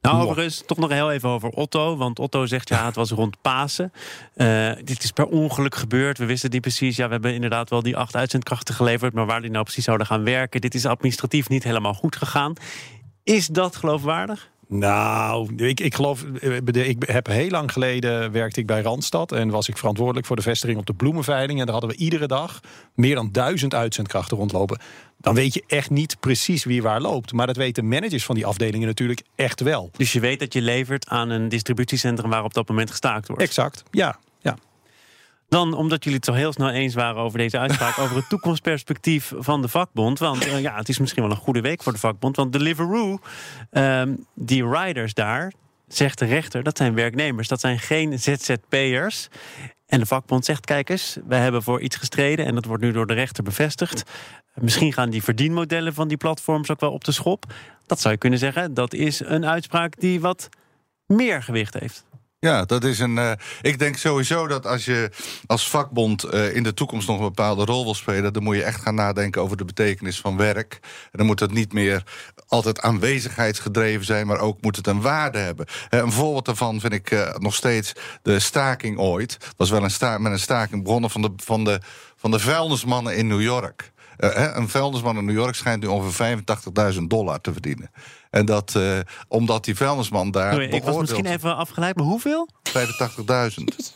Nou, 0.00 0.22
overigens, 0.22 0.62
toch 0.66 0.78
nog 0.78 0.90
heel 0.90 1.10
even 1.10 1.28
over 1.28 1.48
Otto. 1.48 1.96
Want 1.96 2.18
Otto 2.18 2.46
zegt, 2.46 2.68
ja, 2.68 2.84
het 2.84 2.94
was 2.94 3.10
rond 3.10 3.40
Pasen. 3.40 3.92
Uh, 4.36 4.72
dit 4.84 5.02
is 5.02 5.10
per 5.10 5.26
ongeluk 5.26 5.74
gebeurd. 5.74 6.18
We 6.18 6.26
wisten 6.26 6.50
niet 6.50 6.60
precies. 6.60 6.96
Ja, 6.96 7.06
we 7.06 7.12
hebben 7.12 7.34
inderdaad 7.34 7.70
wel 7.70 7.82
die 7.82 7.96
acht 7.96 8.16
uitzendkrachten 8.16 8.74
geleverd. 8.74 9.14
Maar 9.14 9.26
waar 9.26 9.40
die 9.40 9.50
nou 9.50 9.64
precies 9.64 9.84
zouden 9.84 10.06
gaan 10.06 10.24
werken... 10.24 10.60
dit 10.60 10.74
is 10.74 10.86
administratief 10.86 11.48
niet 11.48 11.64
helemaal 11.64 11.94
goed 11.94 12.16
gegaan. 12.16 12.52
Is 13.24 13.46
dat 13.46 13.76
geloofwaardig? 13.76 14.50
Nou, 14.72 15.54
ik, 15.56 15.80
ik 15.80 15.94
geloof, 15.94 16.24
eh, 16.24 16.88
ik 16.88 17.02
heb 17.06 17.26
heel 17.26 17.50
lang 17.50 17.72
geleden 17.72 18.32
werkte 18.32 18.60
ik 18.60 18.66
bij 18.66 18.82
Randstad 18.82 19.32
en 19.32 19.50
was 19.50 19.68
ik 19.68 19.76
verantwoordelijk 19.76 20.26
voor 20.26 20.36
de 20.36 20.42
vestiging 20.42 20.78
op 20.78 20.86
de 20.86 20.94
bloemenveiling. 20.94 21.58
En 21.58 21.64
daar 21.64 21.74
hadden 21.74 21.90
we 21.90 22.02
iedere 22.02 22.26
dag 22.26 22.60
meer 22.94 23.14
dan 23.14 23.28
duizend 23.32 23.74
uitzendkrachten 23.74 24.36
rondlopen. 24.36 24.80
Dan 25.16 25.34
weet 25.34 25.54
je 25.54 25.64
echt 25.66 25.90
niet 25.90 26.16
precies 26.20 26.64
wie 26.64 26.82
waar 26.82 27.00
loopt. 27.00 27.32
Maar 27.32 27.46
dat 27.46 27.56
weten 27.56 27.88
managers 27.88 28.24
van 28.24 28.34
die 28.34 28.46
afdelingen 28.46 28.86
natuurlijk 28.86 29.22
echt 29.34 29.60
wel. 29.60 29.90
Dus 29.96 30.12
je 30.12 30.20
weet 30.20 30.38
dat 30.38 30.52
je 30.52 30.62
levert 30.62 31.08
aan 31.08 31.30
een 31.30 31.48
distributiecentrum 31.48 32.30
waar 32.30 32.44
op 32.44 32.54
dat 32.54 32.68
moment 32.68 32.90
gestaakt 32.90 33.28
wordt. 33.28 33.42
Exact, 33.42 33.82
ja. 33.90 34.18
Dan, 35.50 35.74
omdat 35.74 36.04
jullie 36.04 36.18
het 36.18 36.26
zo 36.26 36.32
heel 36.32 36.52
snel 36.52 36.70
eens 36.70 36.94
waren 36.94 37.22
over 37.22 37.38
deze 37.38 37.58
uitspraak, 37.58 37.98
over 37.98 38.16
het 38.16 38.28
toekomstperspectief 38.28 39.32
van 39.36 39.62
de 39.62 39.68
vakbond. 39.68 40.18
Want 40.18 40.46
uh, 40.46 40.60
ja, 40.60 40.76
het 40.76 40.88
is 40.88 40.98
misschien 40.98 41.22
wel 41.22 41.30
een 41.30 41.36
goede 41.36 41.60
week 41.60 41.82
voor 41.82 41.92
de 41.92 41.98
vakbond. 41.98 42.36
Want 42.36 42.52
Deliveroo, 42.52 43.18
um, 43.70 44.26
die 44.34 44.68
riders 44.68 45.14
daar, 45.14 45.52
zegt 45.88 46.18
de 46.18 46.24
rechter, 46.24 46.62
dat 46.62 46.76
zijn 46.76 46.94
werknemers, 46.94 47.48
dat 47.48 47.60
zijn 47.60 47.78
geen 47.78 48.18
ZZP'ers. 48.18 49.28
En 49.86 49.98
de 49.98 50.06
vakbond 50.06 50.44
zegt: 50.44 50.64
kijk 50.64 50.88
eens, 50.88 51.18
we 51.26 51.34
hebben 51.34 51.62
voor 51.62 51.80
iets 51.80 51.96
gestreden 51.96 52.46
en 52.46 52.54
dat 52.54 52.64
wordt 52.64 52.82
nu 52.82 52.92
door 52.92 53.06
de 53.06 53.14
rechter 53.14 53.44
bevestigd. 53.44 54.02
Misschien 54.54 54.92
gaan 54.92 55.10
die 55.10 55.22
verdienmodellen 55.22 55.94
van 55.94 56.08
die 56.08 56.16
platforms 56.16 56.70
ook 56.70 56.80
wel 56.80 56.92
op 56.92 57.04
de 57.04 57.12
schop. 57.12 57.44
Dat 57.86 58.00
zou 58.00 58.14
je 58.14 58.20
kunnen 58.20 58.38
zeggen. 58.38 58.74
Dat 58.74 58.94
is 58.94 59.20
een 59.20 59.46
uitspraak 59.46 60.00
die 60.00 60.20
wat 60.20 60.48
meer 61.06 61.42
gewicht 61.42 61.74
heeft. 61.74 62.04
Ja, 62.40 62.64
dat 62.64 62.84
is 62.84 62.98
een. 62.98 63.16
Uh, 63.16 63.32
ik 63.62 63.78
denk 63.78 63.96
sowieso 63.96 64.46
dat 64.46 64.66
als 64.66 64.84
je 64.84 65.10
als 65.46 65.68
vakbond 65.68 66.34
uh, 66.34 66.54
in 66.56 66.62
de 66.62 66.74
toekomst 66.74 67.08
nog 67.08 67.18
een 67.18 67.24
bepaalde 67.24 67.64
rol 67.64 67.84
wil 67.84 67.94
spelen, 67.94 68.32
dan 68.32 68.42
moet 68.42 68.56
je 68.56 68.62
echt 68.62 68.80
gaan 68.80 68.94
nadenken 68.94 69.42
over 69.42 69.56
de 69.56 69.64
betekenis 69.64 70.20
van 70.20 70.36
werk. 70.36 70.78
En 70.82 71.18
dan 71.18 71.26
moet 71.26 71.40
het 71.40 71.52
niet 71.52 71.72
meer 71.72 72.04
altijd 72.48 72.80
aanwezigheidsgedreven 72.80 74.04
zijn, 74.04 74.26
maar 74.26 74.38
ook 74.40 74.62
moet 74.62 74.76
het 74.76 74.86
een 74.86 75.00
waarde 75.00 75.38
hebben. 75.38 75.66
Uh, 75.90 76.00
een 76.00 76.12
voorbeeld 76.12 76.44
daarvan 76.44 76.80
vind 76.80 76.92
ik 76.92 77.34
nog 77.38 77.54
steeds 77.54 77.92
de 78.22 78.38
staking 78.38 78.98
ooit. 78.98 79.36
Dat 79.40 79.54
was 79.56 79.70
wel 79.70 79.84
een 79.84 80.22
met 80.22 80.32
een 80.32 80.38
staking 80.38 80.82
begonnen 80.82 81.10
van 81.10 81.22
de, 81.22 81.32
van 81.36 81.64
de, 81.64 81.80
van 82.20 82.30
de 82.30 82.38
vuilnismannen 82.38 83.16
in 83.16 83.26
New 83.26 83.42
York. 83.42 83.92
een 84.16 84.68
vuilnisman 84.68 85.16
in 85.16 85.24
New 85.24 85.36
York 85.36 85.54
schijnt 85.54 85.82
nu 85.82 85.88
ongeveer 85.88 86.38
85.000 86.94 86.98
dollar 87.02 87.40
te 87.40 87.52
verdienen. 87.52 87.90
En 88.30 88.46
dat 88.46 88.74
uh, 88.76 88.98
omdat 89.28 89.64
die 89.64 89.76
vuilnisman 89.76 90.30
daar. 90.30 90.62
ik 90.62 90.82
was 90.84 90.96
misschien 90.96 91.26
even 91.26 91.56
afgeleid, 91.56 91.96
maar 91.96 92.04
hoeveel? 92.04 92.48
85.000. 92.68 92.74
Dus 93.64 93.92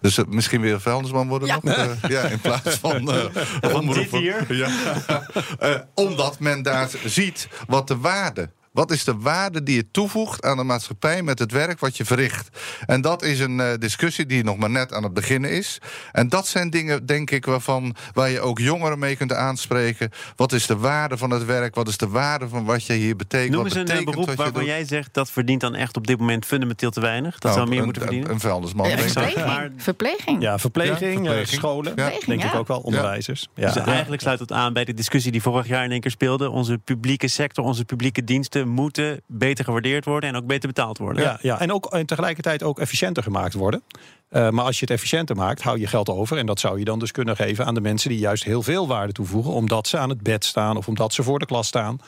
Dus 0.00 0.18
eh, 0.18 0.24
misschien 0.28 0.60
weer 0.60 0.80
vuilnisman 0.80 1.28
worden 1.28 1.48
Ja. 1.48 1.58
nog? 1.62 1.74
Eh, 1.76 2.10
ja, 2.10 2.20
in 2.22 2.40
plaats 2.40 2.76
van 2.76 3.12
eh 3.12 3.74
omroepen. 3.80 4.18
hier? 4.18 4.54
Ja. 4.54 4.68
Eh, 5.58 5.74
omdat 5.94 6.38
men 6.38 6.62
daar 6.62 6.90
ziet 7.04 7.48
wat 7.66 7.88
de 7.88 7.96
waarde. 7.98 8.50
Wat 8.78 8.90
is 8.90 9.04
de 9.04 9.16
waarde 9.18 9.62
die 9.62 9.74
je 9.76 9.90
toevoegt 9.90 10.44
aan 10.44 10.56
de 10.56 10.62
maatschappij 10.64 11.22
met 11.22 11.38
het 11.38 11.52
werk 11.52 11.80
wat 11.80 11.96
je 11.96 12.04
verricht? 12.04 12.48
En 12.86 13.00
dat 13.00 13.22
is 13.22 13.40
een 13.40 13.60
eh, 13.60 13.66
discussie 13.78 14.26
die 14.26 14.44
nog 14.44 14.56
maar 14.56 14.70
net 14.70 14.92
aan 14.92 15.02
het 15.02 15.14
beginnen 15.14 15.50
is. 15.50 15.78
En 16.12 16.28
dat 16.28 16.46
zijn 16.46 16.70
dingen, 16.70 17.06
denk 17.06 17.30
ik, 17.30 17.44
waarvan, 17.44 17.94
waar 18.12 18.30
je 18.30 18.40
ook 18.40 18.58
jongeren 18.58 18.98
mee 18.98 19.16
kunt 19.16 19.32
aanspreken. 19.32 20.10
Wat 20.36 20.52
is 20.52 20.66
de 20.66 20.76
waarde 20.76 21.16
van 21.16 21.30
het 21.30 21.44
werk? 21.44 21.74
Wat 21.74 21.88
is 21.88 21.96
de 21.96 22.08
waarde 22.08 22.48
van 22.48 22.64
wat 22.64 22.84
je 22.84 22.92
hier 22.92 23.16
betekent? 23.16 23.50
Noem 23.54 23.64
eens 23.64 23.74
een 23.74 23.80
eh, 23.80 23.86
betekent 23.86 24.10
beroep 24.10 24.26
waarvan 24.26 24.52
doet? 24.52 24.64
jij 24.64 24.84
zegt 24.84 25.14
dat 25.14 25.30
verdient 25.30 25.60
dan 25.60 25.74
echt 25.74 25.96
op 25.96 26.06
dit 26.06 26.18
moment 26.18 26.44
fundamenteel 26.46 26.90
te 26.90 27.00
weinig. 27.00 27.32
Dat 27.32 27.42
Nou, 27.42 27.54
zou 27.54 27.68
meer 27.68 27.78
een- 27.78 27.84
moeten 27.84 28.02
een- 28.02 28.08
verdienen. 28.08 28.34
Een 28.34 28.40
vuilnisman, 28.40 28.88
Ja, 28.88 28.96
denk 28.96 29.06
ik. 29.08 29.12
verpleging. 29.12 29.46
Maar- 29.46 29.70
verpleging. 29.76 30.42
Ja, 30.42 30.58
verpleging, 30.58 31.00
Ja, 31.00 31.08
eh, 31.08 31.20
verpleging. 31.22 31.48
scholen, 31.58 31.92
Ja. 31.96 32.10
denk 32.26 32.44
ik 32.44 32.54
ook 32.54 32.68
wel, 32.68 32.78
onderwijzers. 32.80 33.48
Ja. 33.54 33.72
Dus 33.72 33.82
eigenlijk 33.84 34.22
sluit 34.22 34.38
het 34.38 34.52
aan 34.52 34.72
bij 34.72 34.84
de 34.84 34.94
discussie 34.94 35.32
die 35.32 35.42
vorig 35.42 35.66
jaar 35.66 35.84
in 35.84 35.90
één 35.90 36.00
keer 36.00 36.10
speelde. 36.10 36.50
Onze 36.50 36.78
publieke 36.84 37.28
sector, 37.28 37.64
onze 37.64 37.84
publieke 37.84 38.24
diensten 38.24 38.67
moeten 38.68 39.20
beter 39.26 39.64
gewaardeerd 39.64 40.04
worden 40.04 40.30
en 40.30 40.36
ook 40.36 40.46
beter 40.46 40.68
betaald 40.68 40.98
worden. 40.98 41.22
Ja, 41.22 41.38
ja. 41.42 41.60
En, 41.60 41.72
ook, 41.72 41.86
en 41.86 42.06
tegelijkertijd 42.06 42.62
ook 42.62 42.78
efficiënter 42.78 43.22
gemaakt 43.22 43.54
worden. 43.54 43.82
Eh, 44.28 44.50
maar 44.50 44.64
als 44.64 44.78
je 44.78 44.80
het 44.80 44.90
efficiënter 44.90 45.36
maakt, 45.36 45.62
hou 45.62 45.78
je 45.78 45.86
geld 45.86 46.08
over. 46.08 46.38
En 46.38 46.46
dat 46.46 46.60
zou 46.60 46.78
je 46.78 46.84
dan 46.84 46.98
dus 46.98 47.12
kunnen 47.12 47.36
geven 47.36 47.66
aan 47.66 47.74
de 47.74 47.80
mensen 47.80 48.10
die 48.10 48.18
juist 48.18 48.44
heel 48.44 48.62
veel 48.62 48.86
waarde 48.86 49.12
toevoegen. 49.12 49.52
Omdat 49.52 49.88
ze 49.88 49.98
aan 49.98 50.08
het 50.08 50.22
bed 50.22 50.44
staan 50.44 50.76
of 50.76 50.88
omdat 50.88 51.12
ze 51.12 51.22
voor 51.22 51.38
de 51.38 51.46
klas 51.46 51.66
staan. 51.66 52.00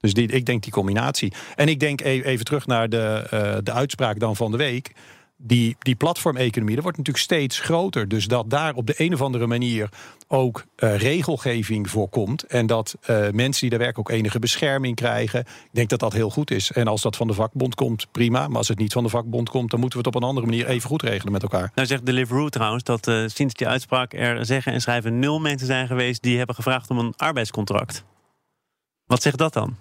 Dus 0.00 0.14
die, 0.14 0.26
ik 0.26 0.46
denk 0.46 0.62
die 0.62 0.72
combinatie. 0.72 1.32
En 1.54 1.68
ik 1.68 1.80
denk 1.80 2.00
e- 2.00 2.22
even 2.22 2.44
terug 2.44 2.66
naar 2.66 2.88
de, 2.88 3.26
eh, 3.30 3.56
de 3.62 3.72
uitspraak 3.72 4.18
dan 4.18 4.36
van 4.36 4.50
de 4.50 4.56
week. 4.56 4.92
Die, 5.40 5.76
die 5.78 5.94
platformeconomie, 5.94 6.74
dat 6.74 6.82
wordt 6.82 6.98
natuurlijk 6.98 7.24
steeds 7.24 7.60
groter. 7.60 8.08
Dus 8.08 8.26
dat 8.26 8.50
daar 8.50 8.74
op 8.74 8.86
de 8.86 8.94
een 8.96 9.14
of 9.14 9.22
andere 9.22 9.46
manier 9.46 9.88
ook 10.28 10.64
eh, 10.76 10.96
regelgeving 10.96 11.90
voorkomt. 11.90 12.42
En 12.42 12.66
dat 12.66 12.96
eh, 13.00 13.16
mensen 13.32 13.60
die 13.60 13.70
daar 13.70 13.78
werken 13.78 13.98
ook 13.98 14.10
enige 14.10 14.38
bescherming 14.38 14.96
krijgen. 14.96 15.40
Ik 15.40 15.68
denk 15.70 15.88
dat 15.88 16.00
dat 16.00 16.12
heel 16.12 16.30
goed 16.30 16.50
is. 16.50 16.72
En 16.72 16.86
als 16.88 17.02
dat 17.02 17.16
van 17.16 17.26
de 17.26 17.32
vakbond 17.32 17.74
komt, 17.74 18.06
prima. 18.12 18.48
Maar 18.48 18.56
als 18.56 18.68
het 18.68 18.78
niet 18.78 18.92
van 18.92 19.02
de 19.02 19.08
vakbond 19.08 19.48
komt, 19.48 19.70
dan 19.70 19.80
moeten 19.80 19.98
we 19.98 20.06
het 20.06 20.14
op 20.14 20.22
een 20.22 20.28
andere 20.28 20.46
manier 20.46 20.66
even 20.66 20.88
goed 20.88 21.02
regelen 21.02 21.32
met 21.32 21.42
elkaar. 21.42 21.72
Nou 21.74 21.86
zegt 21.86 22.06
Deliveroo 22.06 22.48
trouwens 22.48 22.84
dat 22.84 23.06
eh, 23.06 23.22
sinds 23.26 23.54
die 23.54 23.68
uitspraak 23.68 24.12
er 24.12 24.46
zeggen 24.46 24.72
en 24.72 24.80
schrijven 24.80 25.18
nul 25.18 25.38
mensen 25.38 25.66
zijn 25.66 25.86
geweest 25.86 26.22
die 26.22 26.36
hebben 26.36 26.54
gevraagd 26.54 26.90
om 26.90 26.98
een 26.98 27.14
arbeidscontract. 27.16 28.04
Wat 29.06 29.22
zegt 29.22 29.38
dat 29.38 29.52
dan? 29.52 29.76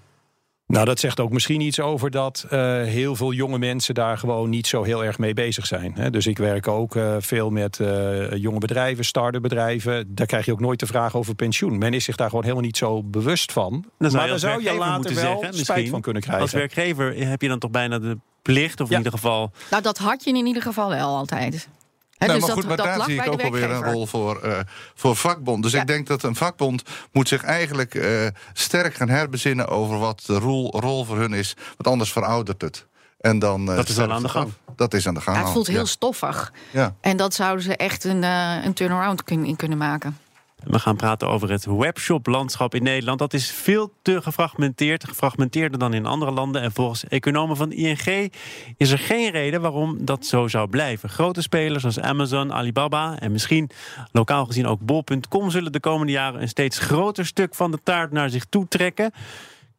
Nou, 0.68 0.86
dat 0.86 1.00
zegt 1.00 1.20
ook 1.20 1.32
misschien 1.32 1.62
iets 1.62 1.80
over 1.80 2.12
dat 2.12 2.46
eh, 2.50 2.60
heel 2.82 3.16
veel 3.16 3.32
jonge 3.32 3.58
mensen 3.58 3.94
daar 3.94 4.18
gewoon 4.18 4.50
niet 4.50 4.68
zo 4.68 4.84
heel 4.84 5.04
erg 5.04 5.18
mee 5.18 5.34
bezig 5.34 5.66
zijn. 5.66 5.94
Hè. 5.96 6.10
Dus 6.10 6.28
ik 6.28 6.38
werk 6.38 6.68
ook 6.68 6.96
eh, 6.96 7.16
veel 7.20 7.50
met 7.50 7.80
eh, 7.80 8.32
jonge 8.36 8.60
bedrijven, 8.60 9.06
start-up 9.06 9.42
bedrijven. 9.42 10.16
Daar 10.16 10.26
krijg 10.28 10.46
je 10.46 10.52
ook 10.52 10.60
nooit 10.60 10.80
de 10.80 10.86
vraag 10.86 11.16
over 11.16 11.36
pensioen. 11.36 11.78
Men 11.78 11.94
is 11.94 12.04
zich 12.04 12.16
daar 12.16 12.30
gewoon 12.30 12.44
helemaal 12.44 12.64
niet 12.66 12.78
zo 12.78 13.04
bewust 13.04 13.52
van. 13.52 13.86
Dan 13.98 14.12
maar 14.12 14.28
daar 14.28 14.40
zou 14.40 14.64
je 14.64 14.74
later 14.74 14.94
moeten 14.94 15.16
wel 15.16 15.24
zeggen, 15.24 15.40
spijt 15.40 15.58
misschien, 15.58 15.90
van 15.90 16.02
kunnen 16.02 16.22
krijgen. 16.22 16.44
Als 16.44 16.54
werkgever 16.54 17.28
heb 17.28 17.42
je 17.42 17.48
dan 17.48 17.60
toch 17.60 17.72
bijna 17.72 18.00
de 18.00 18.18
plicht, 18.42 18.82
of 18.82 18.88
Ja. 18.90 18.94
in 18.94 19.04
ieder 19.04 19.20
geval 19.20 19.52
Nou, 19.70 19.84
dat 19.84 19.98
had 19.98 20.24
je 20.24 20.30
in 20.30 20.46
ieder 20.46 20.62
geval 20.62 20.90
wel 20.90 21.16
altijd. 21.16 21.70
Nou, 22.18 22.32
dus 22.32 22.42
maar 22.42 22.52
goed, 22.52 22.56
dat, 22.56 22.66
maar 22.68 22.78
dat 22.78 22.86
daar 22.98 23.06
zie 23.06 23.22
ik 23.22 23.32
ook 23.32 23.42
alweer 23.44 23.72
een 23.72 23.84
rol 23.84 24.06
voor, 24.06 24.42
eh, 24.42 24.60
voor 24.96 25.16
vakbond. 25.16 25.64
Dus 25.64 25.72
Ja. 25.72 25.82
ik 25.82 25.88
denk 25.88 26.08
dat 26.08 26.24
een 26.24 26.36
vakbond 26.36 26.82
moet 27.12 27.28
zich 27.28 27.44
eigenlijk 27.44 27.96
eh, 27.96 28.28
sterk 28.54 28.94
gaan 28.96 29.10
herbezinnen 29.10 29.68
over 29.68 29.98
wat 30.00 30.24
de 30.26 30.40
rol, 30.40 30.80
rol 30.80 31.06
voor 31.06 31.18
hun 31.18 31.34
is. 31.34 31.54
Want 31.56 31.88
anders 31.88 32.12
veroudert 32.12 32.62
het. 32.62 32.86
En 33.20 33.40
dan, 33.40 33.70
eh, 33.70 33.76
Dat 33.76 33.90
is 33.90 33.98
al 34.00 34.04
sterft 34.04 34.12
aan 34.12 34.18
de 34.18 34.24
het 34.24 34.32
gang. 34.32 34.46
af. 34.66 34.76
Dat 34.76 34.94
is 34.94 35.08
aan 35.08 35.14
de 35.14 35.22
gang. 35.22 35.38
Ja, 35.38 35.44
het 35.44 35.52
voelt 35.52 35.68
heel 35.68 35.80
ja. 35.80 35.86
stoffig. 35.86 36.52
Ja. 36.72 36.96
En 37.02 37.18
dat 37.18 37.34
zouden 37.34 37.64
ze 37.64 37.76
echt 37.76 38.04
een, 38.04 38.24
eh, 38.24 38.56
een 38.64 38.74
turnaround 38.74 39.24
kun- 39.24 39.46
in 39.46 39.56
kunnen 39.56 39.78
maken. 39.78 40.18
We 40.64 40.80
gaan 40.80 40.96
praten 40.96 41.28
over 41.28 41.50
het 41.50 41.66
webshop-landschap 41.66 42.76
in 42.76 42.84
Nederland. 42.84 43.20
Dat 43.20 43.34
is 43.34 43.52
veel 43.52 43.94
te 44.02 44.22
gefragmenteerd, 44.22 45.08
gefragmenteerder 45.08 45.80
dan 45.80 45.94
in 45.94 46.06
andere 46.06 46.32
landen. 46.32 46.62
En 46.62 46.72
volgens 46.72 47.08
economen 47.08 47.58
van 47.58 47.72
ING 47.72 48.32
is 48.78 48.92
er 48.92 49.00
geen 49.00 49.32
reden 49.32 49.62
waarom 49.62 50.06
dat 50.06 50.26
zo 50.26 50.48
zou 50.48 50.70
blijven. 50.70 51.10
Grote 51.10 51.42
spelers 51.42 51.82
zoals 51.82 52.00
Amazon, 52.00 52.54
Alibaba 52.54 53.20
en 53.20 53.32
misschien 53.32 53.70
lokaal 54.12 54.46
gezien 54.46 54.68
ook 54.68 54.80
Bol.com 54.80 55.50
zullen 55.50 55.72
de 55.72 55.80
komende 55.80 56.12
jaren 56.12 56.42
een 56.42 56.50
steeds 56.50 56.80
groter 56.80 57.26
stuk 57.26 57.56
van 57.56 57.72
de 57.72 57.80
taart 57.84 58.12
naar 58.12 58.30
zich 58.30 58.46
toe 58.46 58.68
trekken. 58.68 59.12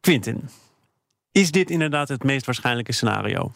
Quintin, 0.01 0.49
is 1.31 1.51
dit 1.51 1.69
inderdaad 1.69 2.07
het 2.07 2.23
meest 2.23 2.45
waarschijnlijke 2.45 2.93
scenario? 2.93 3.51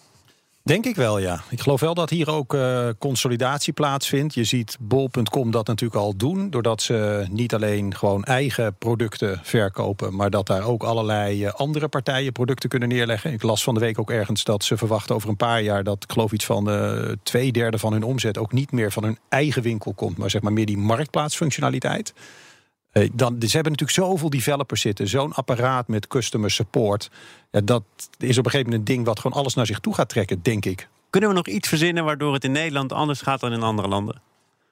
Denk 0.64 0.86
ik 0.86 0.96
wel, 0.96 1.20
ja. 1.20 1.44
Ik 1.50 1.62
geloof 1.62 1.80
wel 1.80 1.94
dat 1.94 2.10
hier 2.10 2.30
ook 2.30 2.54
eh, 2.54 2.90
consolidatie 3.00 3.74
plaatsvindt. 3.74 4.34
Je 4.34 4.44
ziet 4.44 4.78
bol.com 4.80 5.52
dat 5.52 5.68
natuurlijk 5.68 6.02
al 6.02 6.16
doen, 6.16 6.50
doordat 6.50 6.82
ze 6.82 7.26
niet 7.30 7.54
alleen 7.54 7.96
gewoon 7.96 8.24
eigen 8.24 8.76
producten 8.78 9.40
verkopen, 9.44 10.16
maar 10.16 10.30
dat 10.30 10.48
daar 10.48 10.64
ook 10.64 10.84
allerlei 10.84 11.46
eh, 11.46 11.54
andere 11.54 11.88
partijen 11.88 12.32
producten 12.32 12.70
kunnen 12.70 12.90
neerleggen. 12.90 13.34
Ik 13.34 13.44
las 13.44 13.64
van 13.64 13.74
de 13.74 13.80
week 13.80 14.00
ook 14.00 14.12
ergens 14.12 14.44
dat 14.44 14.64
ze 14.64 14.78
verwachten 14.78 15.16
over 15.16 15.30
een 15.30 15.36
paar 15.36 15.62
jaar 15.62 15.84
dat, 15.84 16.04
ik 16.04 16.12
geloof 16.12 16.32
iets 16.32 16.46
van 16.46 16.70
eh, 16.70 17.12
twee 17.24 17.52
derde 17.52 17.78
van 17.78 17.94
hun 17.94 18.04
omzet 18.04 18.38
ook 18.38 18.52
niet 18.52 18.72
meer 18.72 18.92
van 18.92 19.04
hun 19.04 19.18
eigen 19.30 19.62
winkel 19.62 19.94
komt, 19.94 20.18
maar 20.18 20.30
zeg 20.30 20.42
maar 20.42 20.54
meer 20.54 20.66
die 20.66 20.78
marktplaatsfunctionaliteit. 20.78 22.14
Eh, 22.94 23.10
Dan, 23.14 23.36
ze 23.40 23.52
hebben 23.54 23.72
natuurlijk 23.72 24.00
zoveel 24.00 24.30
developers 24.30 24.82
zitten, 24.82 25.08
zo'n 25.08 25.34
apparaat 25.34 25.88
met 25.88 26.08
customer 26.08 26.52
support. 26.52 27.10
Ja, 27.52 27.62
dat 27.62 27.84
is 28.18 28.38
op 28.38 28.46
een 28.46 28.52
gegeven 28.52 28.72
moment 28.72 28.90
een 28.90 28.96
ding 28.96 29.06
wat 29.06 29.20
gewoon 29.20 29.38
alles 29.38 29.54
naar 29.54 29.66
zich 29.66 29.80
toe 29.80 29.94
gaat 29.94 30.10
trekken, 30.10 30.42
denk 30.42 30.66
ik. 30.66 30.88
Kunnen 31.10 31.30
we 31.30 31.36
nog 31.36 31.48
iets 31.48 31.68
verzinnen 31.68 32.04
waardoor 32.04 32.34
het 32.34 32.44
in 32.44 32.52
Nederland 32.52 32.92
anders 32.92 33.22
gaat 33.22 33.40
dan 33.40 33.54
in 33.54 33.64
andere 33.64 33.88
landen? 33.88 34.22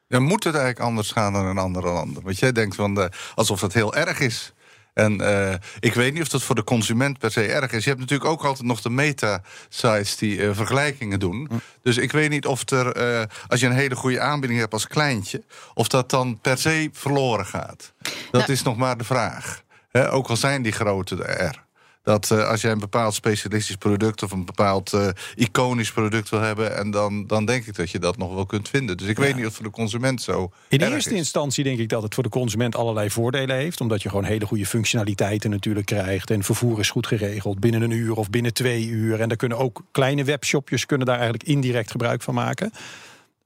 Dan 0.08 0.24
moet 0.24 0.44
het 0.44 0.56
eigenlijk 0.56 0.86
anders 0.86 1.12
gaan 1.12 1.34
dan 1.34 1.50
in 1.50 1.58
andere 1.58 1.92
landen. 1.92 2.24
Want 2.24 2.40
jij 2.40 2.52
denkt 2.52 2.76
van, 2.76 2.96
de, 2.96 3.12
alsof 3.36 3.60
dat 3.60 3.74
heel 3.74 3.96
erg 3.96 4.20
is. 4.20 4.54
En 4.94 5.22
eh, 5.22 5.54
ik 5.80 5.94
weet 5.94 6.14
niet 6.14 6.22
of 6.22 6.28
dat 6.30 6.44
voor 6.44 6.56
de 6.56 6.64
consument 6.64 7.18
per 7.20 7.32
se 7.32 7.46
erg 7.46 7.72
is. 7.72 7.84
Je 7.84 7.90
hebt 7.90 8.02
natuurlijk 8.02 8.30
ook 8.30 8.44
altijd 8.44 8.68
nog 8.68 8.82
de 8.82 8.90
meta-sites 8.90 10.18
die 10.18 10.42
eh, 10.42 10.50
vergelijkingen 10.54 11.20
doen. 11.20 11.50
Dus 11.82 11.98
ik 11.98 12.12
weet 12.12 12.30
niet 12.30 12.46
of 12.46 12.70
er, 12.70 12.92
eh, 12.92 13.24
als 13.48 13.60
je 13.60 13.66
een 13.66 13.72
hele 13.72 13.96
goede 13.96 14.20
aanbieding 14.20 14.60
hebt 14.60 14.74
als 14.74 14.88
kleintje, 14.88 15.44
of 15.74 15.88
dat 15.88 16.10
dan 16.10 16.40
per 16.42 16.58
se 16.58 16.90
verloren 16.94 17.46
gaat. 17.46 17.94
Dat 18.02 18.32
Nou- 18.32 18.52
is 18.52 18.64
nog 18.64 18.78
maar 18.78 18.98
de 18.98 19.04
vraag. 19.04 19.62
Hè, 19.92 20.12
ook 20.12 20.28
al 20.28 20.38
zijn 20.38 20.62
die 20.62 20.72
grote 20.72 21.24
er. 21.24 21.64
Dat 22.04 22.32
eh, 22.32 22.48
als 22.50 22.62
jij 22.62 22.72
een 22.72 22.80
bepaald 22.80 23.14
specialistisch 23.14 23.76
product 23.76 24.24
of 24.24 24.32
een 24.32 24.46
bepaald 24.46 24.94
eh, 24.94 25.08
iconisch 25.36 25.92
product 25.92 26.30
wil 26.30 26.40
hebben, 26.40 26.78
en 26.78 26.92
dan, 26.92 27.28
dan 27.28 27.46
denk 27.46 27.66
ik 27.66 27.76
dat 27.76 27.92
je 27.92 28.00
dat 28.00 28.18
nog 28.18 28.34
wel 28.34 28.46
kunt 28.46 28.70
vinden. 28.70 28.98
Dus 28.98 29.08
ik 29.08 29.18
weet 29.18 29.36
niet 29.36 29.46
of 29.46 29.46
het 29.46 29.56
voor 29.56 29.66
de 29.66 29.72
consument 29.72 30.22
zo. 30.22 30.52
In 30.68 30.80
de 30.80 30.90
eerste 30.90 31.10
is. 31.10 31.18
instantie 31.18 31.64
denk 31.64 31.80
ik 31.80 31.90
dat 31.90 32.04
het 32.04 32.14
voor 32.14 32.24
de 32.24 32.30
consument 32.30 32.76
allerlei 32.76 33.10
voordelen 33.10 33.56
heeft. 33.56 33.82
Omdat 33.82 34.02
je 34.02 34.10
gewoon 34.10 34.24
hele 34.24 34.46
goede 34.46 34.66
functionaliteiten 34.66 35.50
natuurlijk 35.50 35.86
krijgt. 35.86 36.32
En 36.32 36.44
vervoer 36.44 36.80
is 36.80 36.90
goed 36.90 37.08
geregeld 37.08 37.60
binnen 37.60 37.82
een 37.82 37.92
uur 37.92 38.16
of 38.16 38.30
binnen 38.30 38.54
twee 38.54 38.88
uur. 38.88 39.20
En 39.20 39.28
daar 39.28 39.38
kunnen 39.38 39.58
ook 39.58 39.82
kleine 39.92 40.24
webshopjes 40.24 40.86
kunnen 40.86 41.08
daar 41.08 41.20
eigenlijk 41.20 41.48
indirect 41.48 41.92
gebruik 41.92 42.22
van 42.22 42.34
maken. 42.34 42.72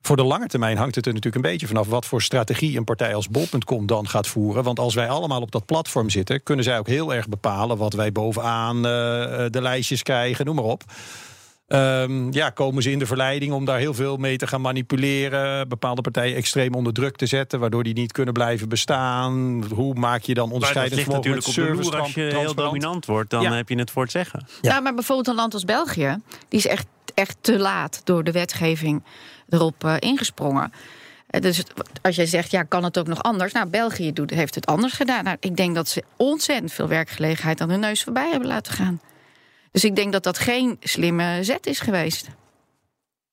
Voor 0.06 0.16
de 0.16 0.24
lange 0.24 0.48
termijn 0.48 0.78
hangt 0.78 0.96
het 0.96 1.06
er 1.06 1.14
natuurlijk 1.14 1.46
een 1.46 1.52
beetje 1.52 1.68
vanaf 1.68 1.88
wat 1.88 2.06
voor 2.06 2.22
strategie 2.22 2.78
een 2.78 2.84
partij 2.84 3.16
als 3.16 3.30
bol.com 3.30 3.86
dan 3.86 4.08
gaat 4.08 4.28
voeren. 4.28 4.64
Want 4.64 4.80
als 4.80 4.94
wij 4.96 5.10
allemaal 5.10 5.42
op 5.42 5.52
dat 5.52 5.66
platform 5.66 6.10
zitten, 6.10 6.44
kunnen 6.44 6.66
zij 6.66 6.78
ook 6.80 6.88
heel 6.88 7.14
erg 7.14 7.28
bepalen 7.30 7.78
wat 7.78 7.94
wij 7.94 8.12
bovenaan 8.12 8.76
eh, 8.76 8.82
de 9.50 9.62
lijstjes 9.62 10.04
krijgen, 10.04 10.46
noem 10.46 10.56
maar 10.56 10.64
op. 10.64 10.84
Ehm, 11.68 12.32
ja, 12.32 12.50
komen 12.50 12.84
ze 12.84 12.92
in 12.92 13.00
de 13.00 13.06
verleiding 13.06 13.54
om 13.54 13.66
daar 13.66 13.78
heel 13.78 13.94
veel 13.94 14.18
mee 14.18 14.38
te 14.38 14.48
gaan 14.48 14.62
manipuleren, 14.62 15.68
bepaalde 15.68 16.02
partijen 16.02 16.36
extreem 16.36 16.74
onder 16.74 16.94
druk 16.94 17.16
te 17.16 17.26
zetten, 17.26 17.60
waardoor 17.60 17.84
die 17.84 17.94
niet 17.94 18.12
kunnen 18.12 18.34
blijven 18.34 18.70
bestaan. 18.70 19.64
Hoe 19.74 19.94
maak 19.94 20.22
je 20.22 20.34
dan 20.34 20.50
Maar 20.50 20.60
dat 20.60 20.76
ligt 20.76 20.76
onderscheidingsvermogen 20.76 21.30
met 21.30 21.46
natuurlijk 21.46 21.78
op 21.78 21.84
de 21.84 21.92
loer. 21.92 22.02
Als 22.02 22.14
je 22.14 22.40
heel 22.40 22.56
dominant 22.56 23.06
wordt, 23.06 23.30
dan 23.30 23.42
Ja. 23.42 23.54
heb 23.54 23.70
je 23.70 23.78
het 23.78 23.92
voor 23.92 24.02
het 24.04 24.12
zeggen. 24.12 24.48
Ja. 24.62 24.70
Nou, 24.70 24.84
maar 24.84 24.94
bijvoorbeeld 24.94 25.28
een 25.28 25.36
land 25.36 25.54
als 25.54 25.66
België, 25.66 26.18
die 26.50 26.60
is 26.60 26.68
echt, 26.68 26.86
echt 27.14 27.38
te 27.42 27.60
laat 27.60 28.02
door 28.04 28.24
de 28.24 28.32
wetgeving 28.32 29.04
erop 29.50 29.84
eh, 29.84 29.96
ingesprongen. 30.00 30.72
Eh, 31.28 31.42
Dus 31.42 31.64
als 32.02 32.16
jij 32.16 32.26
zegt, 32.26 32.52
ja, 32.52 32.64
kan 32.64 32.84
het 32.84 32.98
ook 32.98 33.08
nog 33.08 33.24
anders? 33.24 33.54
Nou, 33.54 33.70
België 33.70 34.14
doet, 34.14 34.30
heeft 34.30 34.56
het 34.56 34.66
anders 34.66 34.94
gedaan. 34.94 35.24
Nou, 35.24 35.38
ik 35.40 35.56
denk 35.56 35.76
dat 35.76 35.88
ze 35.88 36.04
ontzettend 36.16 36.74
veel 36.74 36.88
werkgelegenheid 36.88 37.62
aan 37.62 37.70
hun 37.70 37.80
neus 37.80 38.04
voorbij 38.04 38.30
hebben 38.30 38.48
laten 38.48 38.74
gaan. 38.74 39.02
Dus 39.72 39.84
ik 39.84 39.96
denk 39.96 40.12
dat 40.12 40.24
dat 40.24 40.38
geen 40.38 40.78
slimme 40.80 41.44
zet 41.44 41.68
is 41.68 41.80
geweest. 41.80 42.28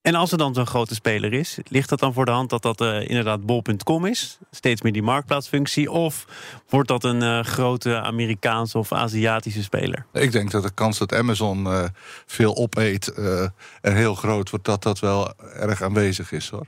En 0.03 0.15
als 0.15 0.33
er 0.33 0.39
dan 0.39 0.55
zo'n 0.55 0.67
grote 0.67 0.95
speler 0.95 1.33
is, 1.33 1.59
ligt 1.69 1.91
het 1.91 1.99
dan 1.99 2.13
voor 2.13 2.25
de 2.25 2.31
hand 2.31 2.51
dat 2.51 2.63
dat 2.63 2.81
eh, 2.81 3.01
inderdaad 3.09 3.47
bol.com 3.47 4.07
is? 4.07 4.39
Steeds 4.51 4.83
meer 4.83 4.93
die 4.93 5.03
marktplaatsfunctie? 5.03 5.91
Of 5.91 6.27
wordt 6.69 6.89
dat 6.89 7.05
een 7.05 7.23
eh, 7.23 7.41
grote 7.41 8.01
Amerikaanse 8.01 8.79
of 8.79 8.93
Aziatische 8.93 9.63
speler? 9.63 10.07
Ik 10.13 10.33
denk 10.33 10.51
dat 10.51 10.63
de 10.63 10.71
kans 10.75 10.99
dat 10.99 11.15
Amazon 11.15 11.67
eh, 11.67 11.85
veel 12.27 12.57
opeet 12.57 13.09
eh, 13.09 13.43
en 13.81 13.97
heel 13.97 14.15
groot 14.15 14.51
wordt, 14.51 14.65
dat 14.65 14.83
dat 14.83 14.99
wel 14.99 15.33
erg 15.55 15.83
aanwezig 15.83 16.33
is 16.33 16.49
hoor. 16.49 16.67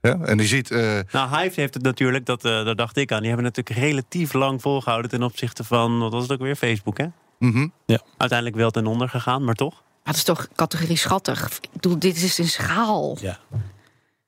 Ja? 0.00 0.18
En 0.20 0.38
je 0.38 0.46
ziet, 0.46 0.70
eh, 0.70 0.98
Nou, 1.10 1.36
Hive 1.36 1.60
heeft 1.60 1.74
het 1.74 1.82
natuurlijk, 1.82 2.26
dat, 2.26 2.44
eh, 2.44 2.64
daar 2.64 2.76
dacht 2.76 2.96
ik 2.96 3.12
aan. 3.12 3.18
Die 3.18 3.28
hebben 3.28 3.46
het 3.46 3.56
natuurlijk 3.56 3.86
relatief 3.86 4.32
lang 4.32 4.60
volgehouden 4.60 5.10
ten 5.10 5.22
opzichte 5.22 5.64
van, 5.64 5.98
wat 5.98 6.12
was 6.12 6.22
het 6.22 6.32
ook 6.32 6.40
weer, 6.40 6.56
Facebook 6.56 6.98
hè? 6.98 7.06
mhm. 7.38 7.68
Uiteindelijk 8.16 8.58
wel 8.58 8.70
ten 8.70 8.86
onder 8.86 9.08
gegaan, 9.08 9.44
maar 9.44 9.54
toch? 9.54 9.82
Dat 10.10 10.18
is 10.18 10.24
toch 10.24 10.48
categorie 10.54 10.96
schattig. 10.96 11.58
Ik 11.60 11.70
bedoel, 11.72 11.98
dit 11.98 12.16
is 12.16 12.38
een 12.38 12.48
schaal. 12.48 13.16
Ja. 13.20 13.38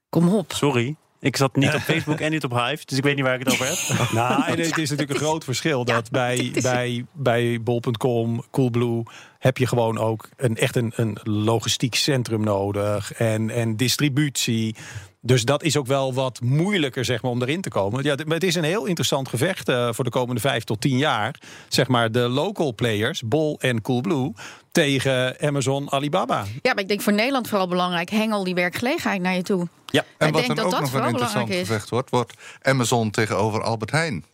Kom 0.09 0.29
op. 0.29 0.53
Sorry. 0.53 0.97
Ik 1.21 1.37
zat 1.37 1.57
niet 1.57 1.75
op 1.75 1.81
Facebook 1.93 2.21
en 2.21 2.31
niet 2.31 2.45
op 2.45 2.51
Hive, 2.51 2.83
dus 2.85 2.99
ik 2.99 3.05
weet 3.05 3.15
niet 3.15 3.25
waar 3.25 3.35
ik 3.35 3.45
het 3.45 3.53
over 3.53 3.67
heb. 3.67 3.79
Nou, 4.13 4.45
en 4.45 4.59
het 4.59 4.79
is 4.79 4.91
natuurlijk 4.91 5.11
een 5.11 5.27
groot 5.27 5.45
verschil 5.45 5.85
dat 5.85 6.11
bij, 6.21 6.53
bij, 6.63 7.05
bij 7.13 7.63
bol.com, 7.63 8.45
Coolblue 8.51 9.03
heb 9.43 9.59
je 9.59 9.67
gewoon 9.67 9.99
ook 9.99 10.29
een, 10.37 10.57
echt 10.57 10.77
een, 10.77 10.93
een 10.97 11.19
logistiek 11.23 11.95
centrum 11.95 12.45
nodig 12.45 13.13
en, 13.13 13.51
en 13.51 13.77
distributie. 13.77 14.77
Dus 15.21 15.45
dat 15.45 15.63
is 15.63 15.77
ook 15.77 15.87
wel 15.87 16.15
wat 16.15 16.41
moeilijker 16.41 17.05
zeg 17.05 17.23
maar, 17.23 17.31
om 17.31 17.43
erin 17.43 17.61
te 17.61 17.69
komen. 17.69 18.03
Ja, 18.03 18.15
het 18.29 18.45
is 18.45 18.55
een 18.55 18.65
heel 18.65 18.87
interessant 18.87 19.29
gevecht 19.29 19.69
eh, 19.69 19.89
voor 19.93 20.05
de 20.05 20.11
komende 20.11 20.41
vijf 20.41 20.65
tot 20.65 20.81
tien 20.81 20.99
jaar. 20.99 21.41
Zeg 21.69 21.89
maar 21.89 22.13
de 22.13 22.29
local 22.29 22.75
players, 22.75 23.23
Bol 23.23 23.59
en 23.61 23.83
Coolblue, 23.83 24.33
tegen 24.73 25.41
Amazon, 25.41 25.93
Alibaba. 25.93 26.45
Ja, 26.63 26.73
maar 26.75 26.83
ik 26.83 26.89
denk 26.89 27.01
voor 27.01 27.13
Nederland 27.13 27.49
vooral 27.49 27.69
belangrijk. 27.69 28.11
Hengel 28.11 28.45
die 28.45 28.55
werkgelegenheid 28.55 29.23
naar 29.23 29.35
je 29.35 29.43
toe. 29.43 29.69
Ja, 29.87 30.05
En 30.19 30.27
Ik 30.27 30.33
wat 30.33 30.47
denk 30.47 30.47
dan 30.47 30.57
dat 30.57 30.65
ook 30.65 30.71
dat 30.71 30.81
nog 30.81 31.03
een 31.03 31.09
interessant 31.09 31.55
gevecht 31.55 31.89
wordt, 31.89 32.11
wordt 32.11 32.35
Amazon 32.63 33.11
tegenover 33.11 33.63
Albert 33.63 33.91
Heijn. 33.91 34.25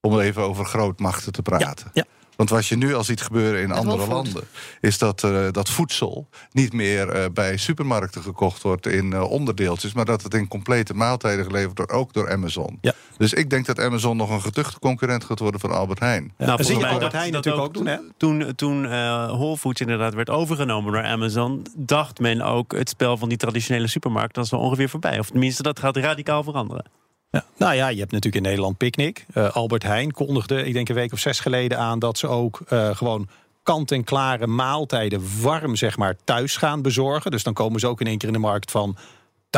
Om 0.00 0.20
even 0.20 0.42
over 0.42 0.64
grootmachten 0.64 1.32
te 1.32 1.42
praten. 1.42 1.90
ja. 1.92 2.04
Want 2.36 2.50
wat 2.50 2.66
je 2.66 2.76
nu 2.76 2.94
al 2.94 3.04
ziet 3.04 3.22
gebeuren 3.22 3.60
in 3.60 3.68
Met 3.68 3.76
andere 3.76 4.06
landen, 4.06 4.44
is 4.80 4.98
dat, 4.98 5.24
eh, 5.24 5.46
dat 5.50 5.68
voedsel 5.68 6.28
niet 6.52 6.72
meer 6.72 7.08
eh, 7.08 7.24
bij 7.32 7.56
supermarkten 7.56 8.22
gekocht 8.22 8.62
wordt 8.62 8.86
in 8.86 9.12
eh, 9.12 9.30
onderdeeltjes, 9.30 9.92
maar 9.92 10.04
dat 10.04 10.22
het 10.22 10.34
in 10.34 10.48
complete 10.48 10.94
maaltijden 10.94 11.44
geleverd 11.44 11.76
wordt, 11.78 11.92
ook 11.92 12.12
door 12.12 12.32
Amazon. 12.32 12.78
Ja. 12.80 12.94
Dus 13.16 13.32
ik 13.32 13.50
denk 13.50 13.66
dat 13.66 13.80
Amazon 13.80 14.16
nog 14.16 14.30
een 14.30 14.40
geduchte 14.40 14.78
concurrent 14.78 15.24
gaat 15.24 15.38
worden 15.38 15.60
van 15.60 15.70
Albert 15.70 16.00
Heijn. 16.00 16.32
Ja, 16.38 16.44
Nou, 16.44 16.56
dat 16.56 16.66
zie 16.66 16.78
je 16.78 16.86
Albert 16.86 17.12
Heijn 17.12 17.32
natuurlijk 17.32 17.64
ook 17.64 17.74
doen, 17.74 17.86
hè? 17.86 17.96
Toen, 18.16 18.54
toen 18.54 18.84
eh, 18.84 19.26
Whole 19.26 19.56
Foods 19.56 19.80
inderdaad 19.80 20.14
werd 20.14 20.30
overgenomen 20.30 20.92
door 20.92 21.04
Amazon, 21.04 21.66
dacht 21.76 22.18
men 22.18 22.42
ook 22.42 22.72
het 22.72 22.88
spel 22.88 23.16
van 23.16 23.28
die 23.28 23.38
traditionele 23.38 23.86
supermarkt 23.86 24.34
dat 24.34 24.44
is 24.44 24.50
wel 24.50 24.60
ongeveer 24.60 24.88
voorbij. 24.88 25.18
Of 25.18 25.30
tenminste, 25.30 25.62
dat 25.62 25.78
gaat 25.78 25.96
radicaal 25.96 26.42
veranderen. 26.42 26.84
Ja. 27.30 27.44
Nou 27.56 27.74
ja, 27.74 27.88
je 27.88 27.98
hebt 27.98 28.12
natuurlijk 28.12 28.44
in 28.44 28.50
Nederland 28.50 28.76
Picnic. 28.76 29.26
Eh, 29.32 29.56
Albert 29.56 29.82
Heijn 29.82 30.12
kondigde, 30.12 30.64
ik 30.64 30.72
denk 30.72 30.88
een 30.88 30.94
week 30.94 31.12
of 31.12 31.18
zes 31.18 31.40
geleden 31.40 31.78
aan... 31.78 31.98
dat 31.98 32.18
ze 32.18 32.26
ook 32.26 32.60
eh, 32.68 32.96
gewoon 32.96 33.28
kant-en-klare 33.62 34.46
maaltijden 34.46 35.22
warm 35.42 35.76
zeg 35.76 35.96
maar, 35.96 36.16
thuis 36.24 36.56
gaan 36.56 36.82
bezorgen. 36.82 37.30
Dus 37.30 37.42
dan 37.42 37.52
komen 37.52 37.80
ze 37.80 37.86
ook 37.86 38.00
in 38.00 38.06
één 38.06 38.18
keer 38.18 38.28
in 38.28 38.34
de 38.34 38.40
markt 38.40 38.70
van 38.70 38.96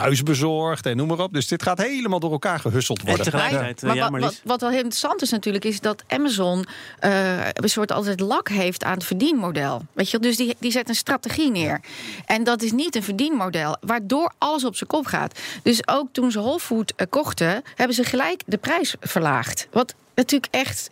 thuisbezorgd 0.00 0.86
en 0.86 0.96
noem 0.96 1.08
maar 1.08 1.18
op. 1.18 1.32
Dus 1.32 1.46
dit 1.46 1.62
gaat 1.62 1.78
helemaal 1.78 2.20
door 2.20 2.32
elkaar 2.32 2.60
gehusseld 2.60 2.98
En 2.98 3.06
worden. 3.06 3.24
tegelijkertijd, 3.24 3.82
Maar 3.82 4.10
wat, 4.10 4.20
wat, 4.20 4.40
wat 4.44 4.60
wel 4.60 4.70
heel 4.70 4.78
interessant 4.78 5.22
is 5.22 5.30
natuurlijk, 5.30 5.64
is 5.64 5.80
dat 5.80 6.04
Amazon 6.08 6.66
eh, 6.98 7.46
een 7.52 7.68
soort 7.68 7.92
altijd 7.92 8.20
lak 8.20 8.48
heeft 8.48 8.84
aan 8.84 8.94
het 8.94 9.04
verdienmodel. 9.04 9.82
Weet 9.92 10.10
je, 10.10 10.18
wel? 10.18 10.28
dus 10.28 10.36
die, 10.36 10.56
die 10.58 10.70
zet 10.70 10.88
een 10.88 10.94
strategie 10.94 11.50
neer. 11.50 11.80
En 12.26 12.44
dat 12.44 12.62
is 12.62 12.72
niet 12.72 12.96
een 12.96 13.02
verdienmodel, 13.02 13.76
waardoor 13.80 14.32
alles 14.38 14.64
op 14.64 14.76
zijn 14.76 14.90
kop 14.90 15.06
gaat. 15.06 15.38
Dus 15.62 15.88
ook 15.88 16.08
toen 16.12 16.30
ze 16.30 16.40
Whole 16.40 16.60
Food 16.60 16.92
eh, 16.96 17.06
kochten, 17.10 17.62
hebben 17.74 17.96
ze 17.96 18.04
gelijk 18.04 18.42
de 18.46 18.58
prijs 18.58 18.94
verlaagd. 19.00 19.68
Wat 19.70 19.94
natuurlijk 20.14 20.54
echt. 20.54 20.90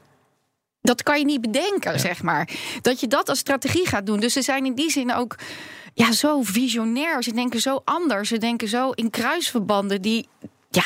Dat 0.80 1.02
kan 1.02 1.18
je 1.18 1.24
niet 1.24 1.40
bedenken, 1.40 2.00
zeg 2.00 2.22
maar. 2.22 2.48
Dat 2.82 3.00
je 3.00 3.06
dat 3.06 3.28
als 3.28 3.38
strategie 3.38 3.86
gaat 3.86 4.06
doen. 4.06 4.20
Dus 4.20 4.32
ze 4.32 4.42
zijn 4.42 4.66
in 4.66 4.74
die 4.74 4.90
zin 4.90 5.14
ook 5.14 5.36
ja, 5.96 6.12
zo 6.12 6.42
visionair. 6.42 7.22
Ze 7.22 7.32
denken 7.32 7.60
zo 7.60 7.80
anders. 7.84 8.28
Ze 8.28 8.38
denken 8.38 8.68
zo 8.68 8.90
in 8.90 9.10
kruisverbanden 9.10 10.02
die. 10.02 10.28
Ja, 10.70 10.84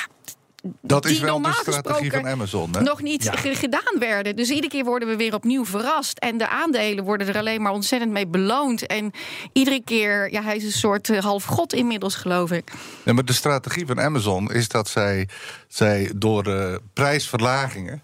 Dat 0.80 1.04
is 1.04 1.10
Die 1.10 1.20
wel 1.20 1.34
de 1.34 1.40
normaal 1.40 1.60
strategie 1.60 1.92
gesproken 1.94 2.20
van 2.20 2.30
Amazon. 2.30 2.70
Hè? 2.74 2.80
nog 2.82 3.02
niet 3.02 3.30
ge- 3.34 3.54
gedaan 3.54 3.98
werden. 3.98 4.36
Dus 4.36 4.48
iedere 4.50 4.68
keer 4.68 4.84
worden 4.84 5.08
we 5.08 5.16
weer 5.16 5.34
opnieuw 5.34 5.64
verrast. 5.64 6.18
En 6.18 6.38
de 6.38 6.48
aandelen 6.48 7.04
worden 7.04 7.28
er 7.28 7.36
alleen 7.38 7.62
maar 7.62 7.72
ontzettend 7.72 8.12
mee 8.12 8.26
beloond. 8.26 8.86
En 8.86 9.10
iedere 9.52 9.82
keer, 9.84 10.32
ja, 10.32 10.42
hij 10.42 10.56
is 10.56 10.64
een 10.64 10.72
soort 10.72 11.08
eh, 11.10 11.18
half 11.22 11.44
god 11.44 11.72
inmiddels, 11.72 12.14
geloof 12.14 12.50
ik. 12.50 12.72
Ja, 13.04 13.12
maar 13.12 13.24
de 13.24 13.32
strategie 13.32 13.86
van 13.86 14.00
Amazon 14.00 14.52
is 14.52 14.68
dat 14.68 14.88
zij, 14.88 15.28
zij 15.68 16.12
door 16.16 16.42
de 16.42 16.80
prijsverlagingen 16.92 18.02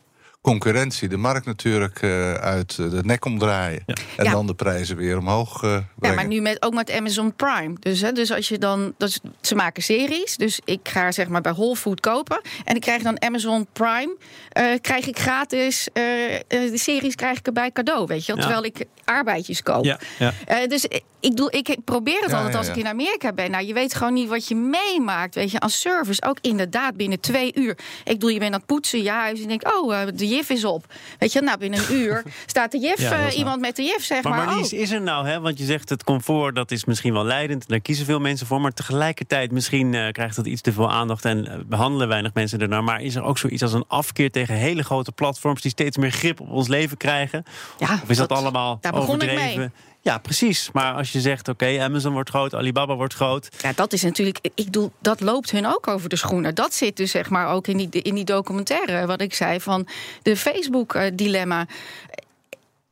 concurrentie 0.51 1.09
de 1.09 1.17
markt 1.17 1.47
natuurlijk 1.47 2.03
eh, 2.03 2.33
uit 2.35 2.77
de 2.77 3.01
nek 3.05 3.25
omdraaien. 3.25 3.83
En 4.17 4.25
Ja. 4.25 4.31
dan 4.31 4.47
de 4.47 4.55
prijzen 4.55 4.97
weer 4.97 5.19
omhoog 5.19 5.63
eh, 5.63 5.79
Ja, 6.01 6.13
maar 6.13 6.27
nu 6.27 6.41
met, 6.41 6.63
ook 6.63 6.75
met 6.75 6.91
Amazon 6.93 7.35
Prime. 7.35 7.75
Dus, 7.81 8.01
hè, 8.01 8.13
dus 8.13 8.33
als 8.33 8.49
je 8.49 8.59
dan. 8.59 8.95
Dus, 8.99 9.19
ze 9.41 9.55
maken 9.55 9.83
series. 9.83 10.37
Dus 10.37 10.61
ik 10.65 10.81
ga 10.83 11.13
zeg 11.13 11.29
maar 11.29 11.41
bij 11.41 11.53
Whole 11.53 11.77
Food 11.77 12.01
kopen. 12.01 12.41
En 12.65 12.75
ik 12.75 12.81
krijg 12.81 13.03
dan 13.03 13.23
Amazon 13.23 13.67
Prime. 13.73 14.17
eh, 14.49 14.65
krijg 14.81 15.07
ik 15.07 15.19
gratis. 15.19 15.89
de 15.93 16.71
series 16.75 17.15
krijg 17.15 17.39
ik 17.39 17.47
erbij 17.47 17.71
cadeau. 17.73 18.07
Weet 18.07 18.27
je 18.27 18.33
wel, 18.35 18.37
Ja. 18.37 18.43
Terwijl 18.51 18.65
ik 18.75 18.85
arbeidjes 19.05 19.63
koop. 19.63 19.85
Ja, 19.85 19.99
ja. 20.19 20.33
Eh, 20.47 20.69
dus 20.69 20.85
ik, 20.85 21.03
ik, 21.21 21.37
doe, 21.37 21.51
ik 21.51 21.77
probeer 21.85 22.21
het 22.21 22.31
Ja, 22.31 22.37
altijd 22.37 22.53
ja, 22.53 22.59
als 22.59 22.69
ik 22.69 22.77
in 22.77 22.87
Amerika 22.87 23.33
ben. 23.33 23.51
Nou, 23.51 23.67
je 23.67 23.73
weet 23.73 23.95
gewoon 23.95 24.13
niet 24.13 24.29
wat 24.29 24.49
je 24.49 24.55
meemaakt. 24.55 25.35
Weet 25.35 25.51
je, 25.51 25.61
aan 25.61 25.71
service. 25.71 26.23
Ook 26.27 26.39
inderdaad 26.41 26.97
binnen 26.97 27.21
twee 27.21 27.53
uur. 27.55 27.71
Ik 28.05 28.13
bedoel, 28.13 28.29
je 28.29 28.39
bent 28.39 28.53
aan 28.53 28.59
het 28.59 28.67
poetsen 28.67 29.03
je 29.03 29.11
huis. 29.11 29.35
En 29.35 29.41
je 29.43 29.49
denkt, 29.49 29.75
oh, 29.77 30.01
eh, 30.01 30.07
de 30.15 30.27
jif 30.37 30.51
is 30.51 30.65
op. 30.65 30.85
Weet 31.19 31.33
je, 31.33 31.41
nou, 31.41 31.59
binnen 31.59 31.81
een 31.81 31.97
uur 32.03 32.23
staat 32.47 32.73
de 32.73 32.79
jif, 32.79 33.01
Ja, 33.01 33.27
eh, 33.27 33.39
iemand 33.39 33.61
met 33.61 33.77
de 33.77 33.83
jif, 33.83 34.05
zeg 34.05 34.23
maar. 34.23 34.37
Maar 34.37 34.47
Marlies, 34.47 34.73
oh. 34.73 34.79
is 34.79 34.91
er 34.91 35.03
nou, 35.03 35.27
hè? 35.27 35.41
want 35.41 35.59
je 35.59 35.65
zegt 35.65 35.89
het 35.89 36.05
comfort, 36.05 36.55
dat 36.55 36.71
is 36.71 36.85
misschien 36.85 37.13
wel 37.13 37.25
leidend. 37.25 37.69
Daar 37.69 37.81
kiezen 37.81 38.05
veel 38.05 38.21
mensen 38.21 38.47
voor. 38.47 38.61
Maar 38.61 38.73
tegelijkertijd, 38.73 39.53
misschien 39.53 39.95
eh, 39.95 40.13
krijgt 40.13 40.37
dat 40.37 40.47
iets 40.47 40.61
te 40.61 40.73
veel 40.73 40.91
aandacht 40.91 41.25
en 41.25 41.47
eh, 41.47 41.59
behandelen 41.67 42.09
weinig 42.09 42.35
mensen 42.35 42.61
ernaar. 42.61 42.85
Maar 42.85 43.03
is 43.03 43.15
er 43.15 43.23
ook 43.23 43.39
zoiets 43.39 43.63
als 43.63 43.73
een 43.73 43.85
afkeer 43.89 44.31
tegen 44.31 44.55
hele 44.55 44.83
grote 44.83 45.13
platforms 45.13 45.63
die 45.63 45.71
steeds 45.71 45.97
meer 45.97 46.11
grip 46.11 46.41
op 46.41 46.51
ons 46.51 46.69
leven 46.69 46.97
krijgen? 46.97 47.45
Ja, 47.79 48.01
Of 48.03 48.11
is 48.11 48.17
dat, 48.17 48.29
dat- 48.29 48.39
allemaal 48.39 48.79
daar 48.81 48.95
ik 49.23 49.35
mee. 49.35 49.71
Ja, 50.07 50.19
precies. 50.19 50.71
Maar 50.73 50.95
als 50.95 51.13
je 51.13 51.21
zegt, 51.21 51.49
oké, 51.49 51.81
Amazon 51.81 52.13
wordt 52.13 52.29
groot, 52.29 52.55
Alibaba 52.55 52.95
wordt 52.95 53.15
groot. 53.15 53.49
Ja, 53.63 53.73
dat 53.75 53.93
is 53.93 54.03
natuurlijk. 54.03 54.39
Ik 54.43 54.65
bedoel, 54.65 54.93
dat 55.01 55.21
loopt 55.21 55.51
hun 55.51 55.67
ook 55.67 55.89
over 55.89 56.09
de 56.09 56.17
schoenen. 56.17 56.55
Dat 56.55 56.75
zit 56.75 56.97
dus 56.97 57.11
zeg 57.11 57.31
maar 57.31 57.49
ook 57.49 57.67
in 57.67 57.77
die, 57.77 58.03
in 58.03 58.15
die 58.15 58.25
documentaire. 58.25 59.07
Wat 59.07 59.21
ik 59.21 59.35
zei 59.35 59.61
van 59.61 59.87
de 60.23 60.37
Facebook-dilemma. 60.37 61.67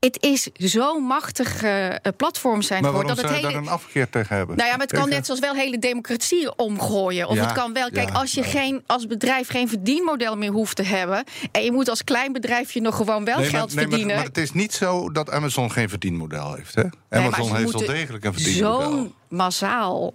Het 0.05 0.23
is 0.23 0.49
zo'n 0.55 1.03
machtig 1.03 1.62
eh, 1.62 1.88
platform 2.17 2.62
zijn 2.62 2.83
maar 2.83 2.90
geworden. 2.90 3.17
Dat 3.17 3.25
zou 3.25 3.33
het 3.35 3.43
je 3.43 3.47
hele, 3.49 3.59
daar 3.62 3.73
een 3.73 3.79
afkeer 3.79 4.11
tegen 4.11 4.37
hebben? 4.37 4.57
Nou 4.57 4.69
ja, 4.69 4.77
maar 4.77 4.87
het 4.87 4.95
kan 4.95 5.03
Tegen- 5.03 5.17
net 5.17 5.27
zoals 5.27 5.40
wel 5.40 5.55
hele 5.55 5.79
democratie 5.79 6.57
omgooien. 6.57 7.29
Of 7.29 7.37
Ja, 7.37 7.43
het 7.43 7.53
kan 7.53 7.73
wel. 7.73 7.90
Kijk, 7.90 8.09
ja, 8.09 8.14
als 8.14 8.33
je 8.33 8.40
ja. 8.40 8.47
geen, 8.47 8.83
als 8.87 9.07
bedrijf 9.07 9.49
geen 9.49 9.69
verdienmodel 9.69 10.37
meer 10.37 10.51
hoeft 10.51 10.77
te 10.77 10.83
hebben. 10.83 11.25
en 11.53 11.62
je 11.64 11.73
moet 11.73 11.88
als 11.88 12.05
klein 12.05 12.33
bedrijfje 12.33 12.81
nog 12.81 12.97
gewoon 12.97 13.25
wel 13.25 13.38
Nee, 13.38 13.49
geld 13.49 13.67
nee, 13.67 13.75
maar, 13.77 13.85
verdienen. 13.85 14.17
maar 14.17 14.25
het 14.25 14.38
is 14.38 14.53
niet 14.53 14.73
zo 14.73 15.11
dat 15.11 15.31
Amazon 15.31 15.71
geen 15.73 15.88
verdienmodel 15.88 16.55
heeft. 16.55 16.75
Hè? 16.75 16.83
Amazon 17.11 17.57
heeft 17.57 17.73
wel 17.73 17.87
degelijk 17.87 18.25
een 18.25 18.33
verdienmodel. 18.33 18.90
Zo'n 18.90 19.14
massaal. 19.29 20.12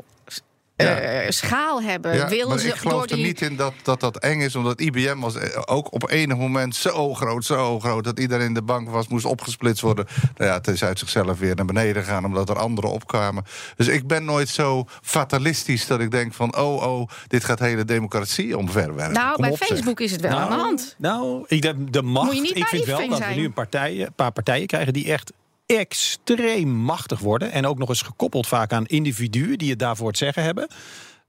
Ja. 0.83 0.99
eh, 0.99 1.29
schaal 1.29 1.81
hebben. 1.81 2.15
Ja, 2.15 2.29
willen 2.29 2.47
maar 2.47 2.59
ze 2.59 2.67
ik 2.67 2.73
geloof 2.73 2.93
door 2.93 3.09
er 3.09 3.15
die, 3.15 3.25
niet 3.25 3.41
in 3.41 3.55
dat, 3.55 3.73
dat 3.83 3.99
dat 3.99 4.17
eng 4.17 4.39
is, 4.39 4.55
omdat 4.55 4.79
IBM 4.79 5.19
was 5.19 5.35
eh, 5.35 5.61
ook 5.65 5.93
op 5.93 6.09
enig 6.09 6.37
moment 6.37 6.75
zo 6.75 7.13
groot, 7.13 7.45
zo 7.45 7.79
groot, 7.79 8.03
dat 8.03 8.19
iedereen 8.19 8.45
in 8.45 8.53
de 8.53 8.61
bank 8.61 8.89
was, 8.89 9.07
moest 9.07 9.25
opgesplitst 9.25 9.81
worden. 9.81 10.05
Nou 10.37 10.49
ja, 10.49 10.57
het 10.57 10.67
is 10.67 10.83
uit 10.83 10.99
zichzelf 10.99 11.39
weer 11.39 11.55
naar 11.55 11.65
beneden 11.65 12.03
gegaan, 12.03 12.25
omdat 12.25 12.49
er 12.49 12.59
anderen 12.59 12.91
opkwamen. 12.91 13.43
Dus 13.75 13.87
ik 13.87 14.07
ben 14.07 14.25
nooit 14.25 14.49
zo 14.49 14.85
fatalistisch 15.01 15.87
dat 15.87 15.99
ik 15.99 16.11
denk 16.11 16.33
van, 16.33 16.57
oh, 16.57 16.83
oh, 16.83 17.09
dit 17.27 17.43
gaat 17.43 17.57
de 17.57 17.65
hele 17.65 17.85
democratie 17.85 18.57
omverwerpen. 18.57 19.11
Nou, 19.13 19.33
Kom 19.33 19.41
bij 19.41 19.51
op, 19.51 19.57
zeg. 19.57 19.67
Facebook 19.67 19.99
is 19.99 20.11
het 20.11 20.21
wel 20.21 20.31
aan 20.31 20.49
de 20.49 20.55
hand. 20.55 20.95
Nou, 20.97 21.43
ik 21.47 21.61
denk 21.61 21.93
de 21.93 22.01
macht. 22.01 22.25
Moet 22.25 22.35
je 22.35 22.41
niet 22.41 22.57
ik 22.57 22.67
vind 22.67 22.85
wel 22.85 23.07
dat 23.09 23.19
we 23.19 23.33
nu 23.35 23.45
een, 23.45 23.53
partij, 23.53 24.01
een 24.01 24.13
paar 24.15 24.31
partijen 24.31 24.67
krijgen 24.67 24.93
die 24.93 25.11
echt 25.11 25.31
extreem 25.77 26.69
machtig 26.69 27.19
worden. 27.19 27.51
En 27.51 27.65
ook 27.65 27.77
nog 27.77 27.89
eens 27.89 28.01
gekoppeld 28.01 28.47
vaak 28.47 28.73
aan 28.73 28.85
individuen 28.85 29.57
die 29.57 29.69
het 29.69 29.79
daarvoor 29.79 30.07
het 30.07 30.17
zeggen 30.17 30.43
hebben. 30.43 30.67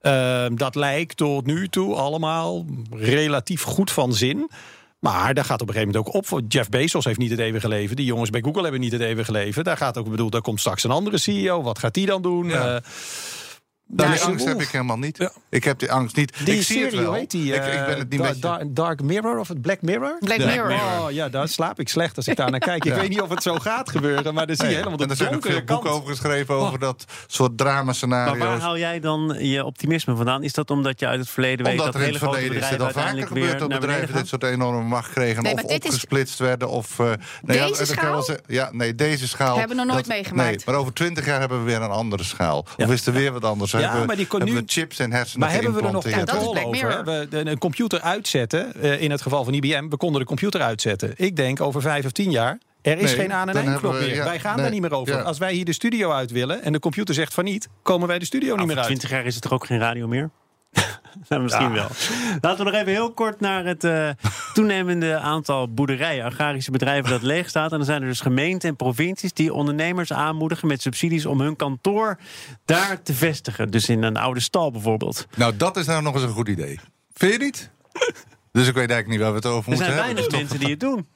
Ehm, 0.01 0.55
dat 0.55 0.75
lijkt 0.75 1.17
tot 1.17 1.45
nu 1.45 1.67
toe 1.67 1.95
allemaal 1.95 2.65
relatief 2.89 3.61
goed 3.61 3.91
van 3.91 4.13
zin. 4.13 4.49
Maar 4.99 5.33
daar 5.33 5.45
gaat 5.45 5.61
op 5.61 5.67
een 5.67 5.73
gegeven 5.73 5.93
moment 5.93 6.15
ook 6.15 6.31
op. 6.31 6.41
Jeff 6.47 6.69
Bezos 6.69 7.05
heeft 7.05 7.19
niet 7.19 7.29
het 7.29 7.39
eeuwige 7.39 7.67
leven. 7.67 7.95
Die 7.95 8.05
jongens 8.05 8.29
bij 8.29 8.41
Google 8.41 8.61
hebben 8.61 8.81
niet 8.81 8.91
het 8.91 9.01
eeuwige 9.01 9.31
leven. 9.31 9.63
Daar 9.63 9.77
gaat 9.77 9.97
ook, 9.97 10.05
ik 10.05 10.11
bedoel, 10.11 10.29
daar 10.29 10.41
komt 10.41 10.59
straks 10.59 10.83
een 10.83 10.91
andere 10.91 11.17
CEO. 11.17 11.61
Wat 11.61 11.79
gaat 11.79 11.93
die 11.93 12.05
dan 12.05 12.21
doen? 12.21 12.47
Ja. 12.47 12.75
Eh, 12.75 12.81
die 13.93 14.05
is- 14.15 14.21
angst 14.21 14.45
heb 14.45 14.61
ik 14.61 14.67
helemaal 14.67 14.97
niet. 14.97 15.17
Ja. 15.17 15.31
Ik 15.49 15.63
heb 15.63 15.79
die 15.79 15.91
angst 15.91 16.15
niet. 16.15 16.45
Die 16.45 16.55
ik 16.55 16.63
zie 16.63 16.63
serie, 16.65 16.83
het 16.85 16.95
wel. 16.95 17.05
hoe 17.05 17.17
heet 17.17 17.31
die? 17.31 17.53
ik, 17.53 17.65
ik 17.65 17.73
eh, 17.73 17.85
ben 17.85 17.97
het 17.97 18.09
niet 18.09 18.41
Da- 18.41 18.63
Dark 18.67 19.01
Mirror 19.01 19.39
of 19.39 19.47
het 19.47 19.61
Black 19.61 19.81
Mirror? 19.81 20.17
Black 20.19 20.37
Black 20.37 20.49
Mirror. 20.49 20.67
Mirror. 20.67 20.99
Oh 21.05 21.11
ja, 21.11 21.29
daar 21.29 21.47
slaap 21.47 21.79
ik 21.79 21.89
slecht 21.89 22.17
als 22.17 22.27
ik 22.27 22.35
daar 22.35 22.51
naar 22.51 22.59
kijk. 22.59 22.85
Ik 22.85 22.91
Ja. 22.93 22.99
weet 22.99 23.09
niet 23.09 23.21
of 23.21 23.29
het 23.29 23.43
zo 23.43 23.55
gaat 23.55 23.89
gebeuren, 23.89 24.33
maar 24.33 24.47
dan 24.47 24.55
zie 24.55 24.67
je 24.67 24.75
helemaal 24.75 24.97
en 24.99 25.03
de 25.05 25.09
er 25.09 25.15
zijn 25.15 25.27
ook 25.27 25.33
donkere 25.33 25.53
veel 25.53 25.63
kant. 25.63 25.81
boeken 25.81 25.99
over 26.01 26.09
geschreven 26.15 26.55
over 26.55 26.79
dat 26.79 27.05
soort 27.27 27.49
Maar 27.57 27.67
drama-scenario's. 27.67 28.37
waar 28.37 28.59
haal 28.59 28.77
jij 28.77 28.99
dan 28.99 29.35
je 29.39 29.65
optimisme 29.65 30.15
vandaan? 30.15 30.43
Is 30.43 30.53
dat 30.53 30.69
omdat 30.71 30.99
je 30.99 31.07
uit 31.07 31.19
het 31.19 31.29
verleden 31.29 31.65
weet 31.65 31.77
dat 31.77 31.87
er 31.87 31.93
in 31.93 31.99
hele 31.99 32.11
het 32.11 32.21
grote 32.21 32.37
verleden 32.37 32.57
is 32.57 32.69
bedrijven 32.69 32.85
het 32.87 32.95
al 32.95 33.01
vaker 33.01 33.17
uiteindelijk 33.19 33.27
gebeurd 33.27 33.69
weer 33.69 33.79
dat 33.79 33.79
bedrijven 33.79 34.15
dit 34.15 34.27
soort 34.27 34.43
enorme 34.43 34.81
macht 34.83 35.09
kregen 35.11 35.43
Nee, 35.43 35.53
of 35.53 35.63
maar 35.63 35.71
opgesplitst 35.75 36.39
werden. 36.39 36.69
Of, 36.69 36.99
eh, 36.99 37.05
nee, 37.05 37.15
Deze 37.41 37.57
ja, 37.59 37.67
dat 37.67 37.77
kan 37.95 38.23
schaal? 38.23 38.35
ja, 38.47 38.69
nee, 38.71 38.95
deze 38.95 39.27
schaal. 39.27 39.57
Hebben 39.57 39.77
we 39.77 39.83
nog 39.83 39.93
nooit 39.93 40.07
meegemaakt. 40.07 40.49
Nee, 40.49 40.59
maar 40.65 40.75
over 40.75 40.93
twintig 40.93 41.25
jaar 41.25 41.39
hebben 41.39 41.57
we 41.59 41.63
weer 41.65 41.81
een 41.81 41.89
andere 41.89 42.23
schaal. 42.23 42.65
Of 42.77 42.89
is 42.91 43.05
er 43.07 43.13
weer 43.13 43.31
wat 43.31 43.43
anders? 43.45 43.71
Ja, 43.81 43.87
hebben, 43.89 44.07
maar 44.07 44.15
die 44.15 44.27
kon 44.27 44.39
hebben 44.39 44.57
nu- 44.57 44.63
we 44.65 44.71
chips 44.71 44.99
en 44.99 45.11
hersenen 45.11 45.39
Maar 45.39 45.51
hebben 45.51 45.73
we 45.73 45.81
er 45.81 45.91
nog 45.91 46.09
controle 46.09 46.65
over? 46.65 47.03
We, 47.03 47.27
de- 47.29 47.49
een 47.49 47.57
computer 47.57 48.01
uitzetten, 48.01 48.73
eh, 48.81 49.01
in 49.01 49.11
het 49.11 49.21
geval 49.21 49.43
van 49.43 49.53
IBM, 49.53 49.89
we 49.89 49.97
konden 49.97 50.19
de 50.21 50.27
computer 50.27 50.61
uitzetten. 50.61 51.13
Ik 51.15 51.35
denk 51.35 51.61
over 51.61 51.81
vijf 51.81 52.05
of 52.05 52.11
tien 52.11 52.31
jaar, 52.31 52.57
er 52.81 52.97
is 52.97 53.03
Nee, 53.03 53.15
geen 53.15 53.33
aan- 53.33 53.49
en 53.49 53.79
we- 53.81 53.87
meer. 53.91 54.15
ja, 54.15 54.23
wij 54.23 54.39
gaan 54.39 54.53
nee, 54.53 54.61
daar 54.63 54.71
niet 54.73 54.81
meer 54.81 54.93
over. 54.93 55.13
ja. 55.15 55.21
Als 55.21 55.37
wij 55.37 55.53
hier 55.53 55.65
de 55.65 55.73
studio 55.73 56.11
uit 56.11 56.31
willen 56.31 56.63
en 56.63 56.71
de 56.71 56.79
computer 56.79 57.15
zegt 57.15 57.33
van 57.33 57.43
niet, 57.43 57.67
komen 57.81 58.07
wij 58.07 58.19
de 58.19 58.25
studio 58.25 58.55
niet 58.55 58.67
meer 58.67 58.75
uit. 58.77 58.85
20 58.85 59.09
jaar 59.09 59.25
is 59.25 59.33
het 59.33 59.43
toch 59.43 59.51
ook 59.53 59.65
geen 59.65 59.79
radio 59.79 60.07
meer? 60.07 60.29
Nou, 61.29 61.41
misschien 61.41 61.71
wel. 61.71 61.87
Laten 62.41 62.65
we 62.65 62.71
nog 62.71 62.79
even 62.79 62.91
heel 62.91 63.13
kort 63.13 63.39
naar 63.39 63.65
het 63.65 63.83
uh, 63.83 64.09
toenemende 64.53 65.17
aantal 65.17 65.73
boerderijen, 65.73 66.25
agrarische 66.25 66.71
bedrijven 66.71 67.09
dat 67.09 67.21
leeg 67.21 67.49
staat. 67.49 67.71
En 67.71 67.77
dan 67.77 67.85
zijn 67.85 68.01
er 68.01 68.07
dus 68.07 68.21
gemeenten 68.21 68.69
en 68.69 68.75
provincies 68.75 69.33
die 69.33 69.53
ondernemers 69.53 70.13
aanmoedigen 70.13 70.67
met 70.67 70.81
subsidies 70.81 71.25
om 71.25 71.41
hun 71.41 71.55
kantoor 71.55 72.17
daar 72.65 73.01
te 73.01 73.13
vestigen. 73.13 73.71
Dus 73.71 73.89
in 73.89 74.03
een 74.03 74.17
oude 74.17 74.39
stal 74.39 74.71
bijvoorbeeld. 74.71 75.27
Nou, 75.35 75.57
dat 75.57 75.77
is 75.77 75.85
nou 75.85 76.01
nog 76.01 76.13
eens 76.13 76.23
een 76.23 76.29
goed 76.29 76.47
idee. 76.47 76.79
Vind 77.13 77.33
je 77.33 77.39
niet? 77.39 77.69
Dus 78.51 78.67
ik 78.67 78.73
weet 78.73 78.89
eigenlijk 78.89 79.07
niet 79.07 79.19
waar 79.19 79.29
we 79.29 79.35
het 79.35 79.45
over 79.45 79.69
moeten 79.69 79.87
hebben. 79.87 80.05
Er 80.05 80.13
zijn 80.13 80.29
weinig 80.29 80.39
mensen 80.39 80.59
die 80.59 80.69
het 80.69 80.79
doen. 80.79 81.07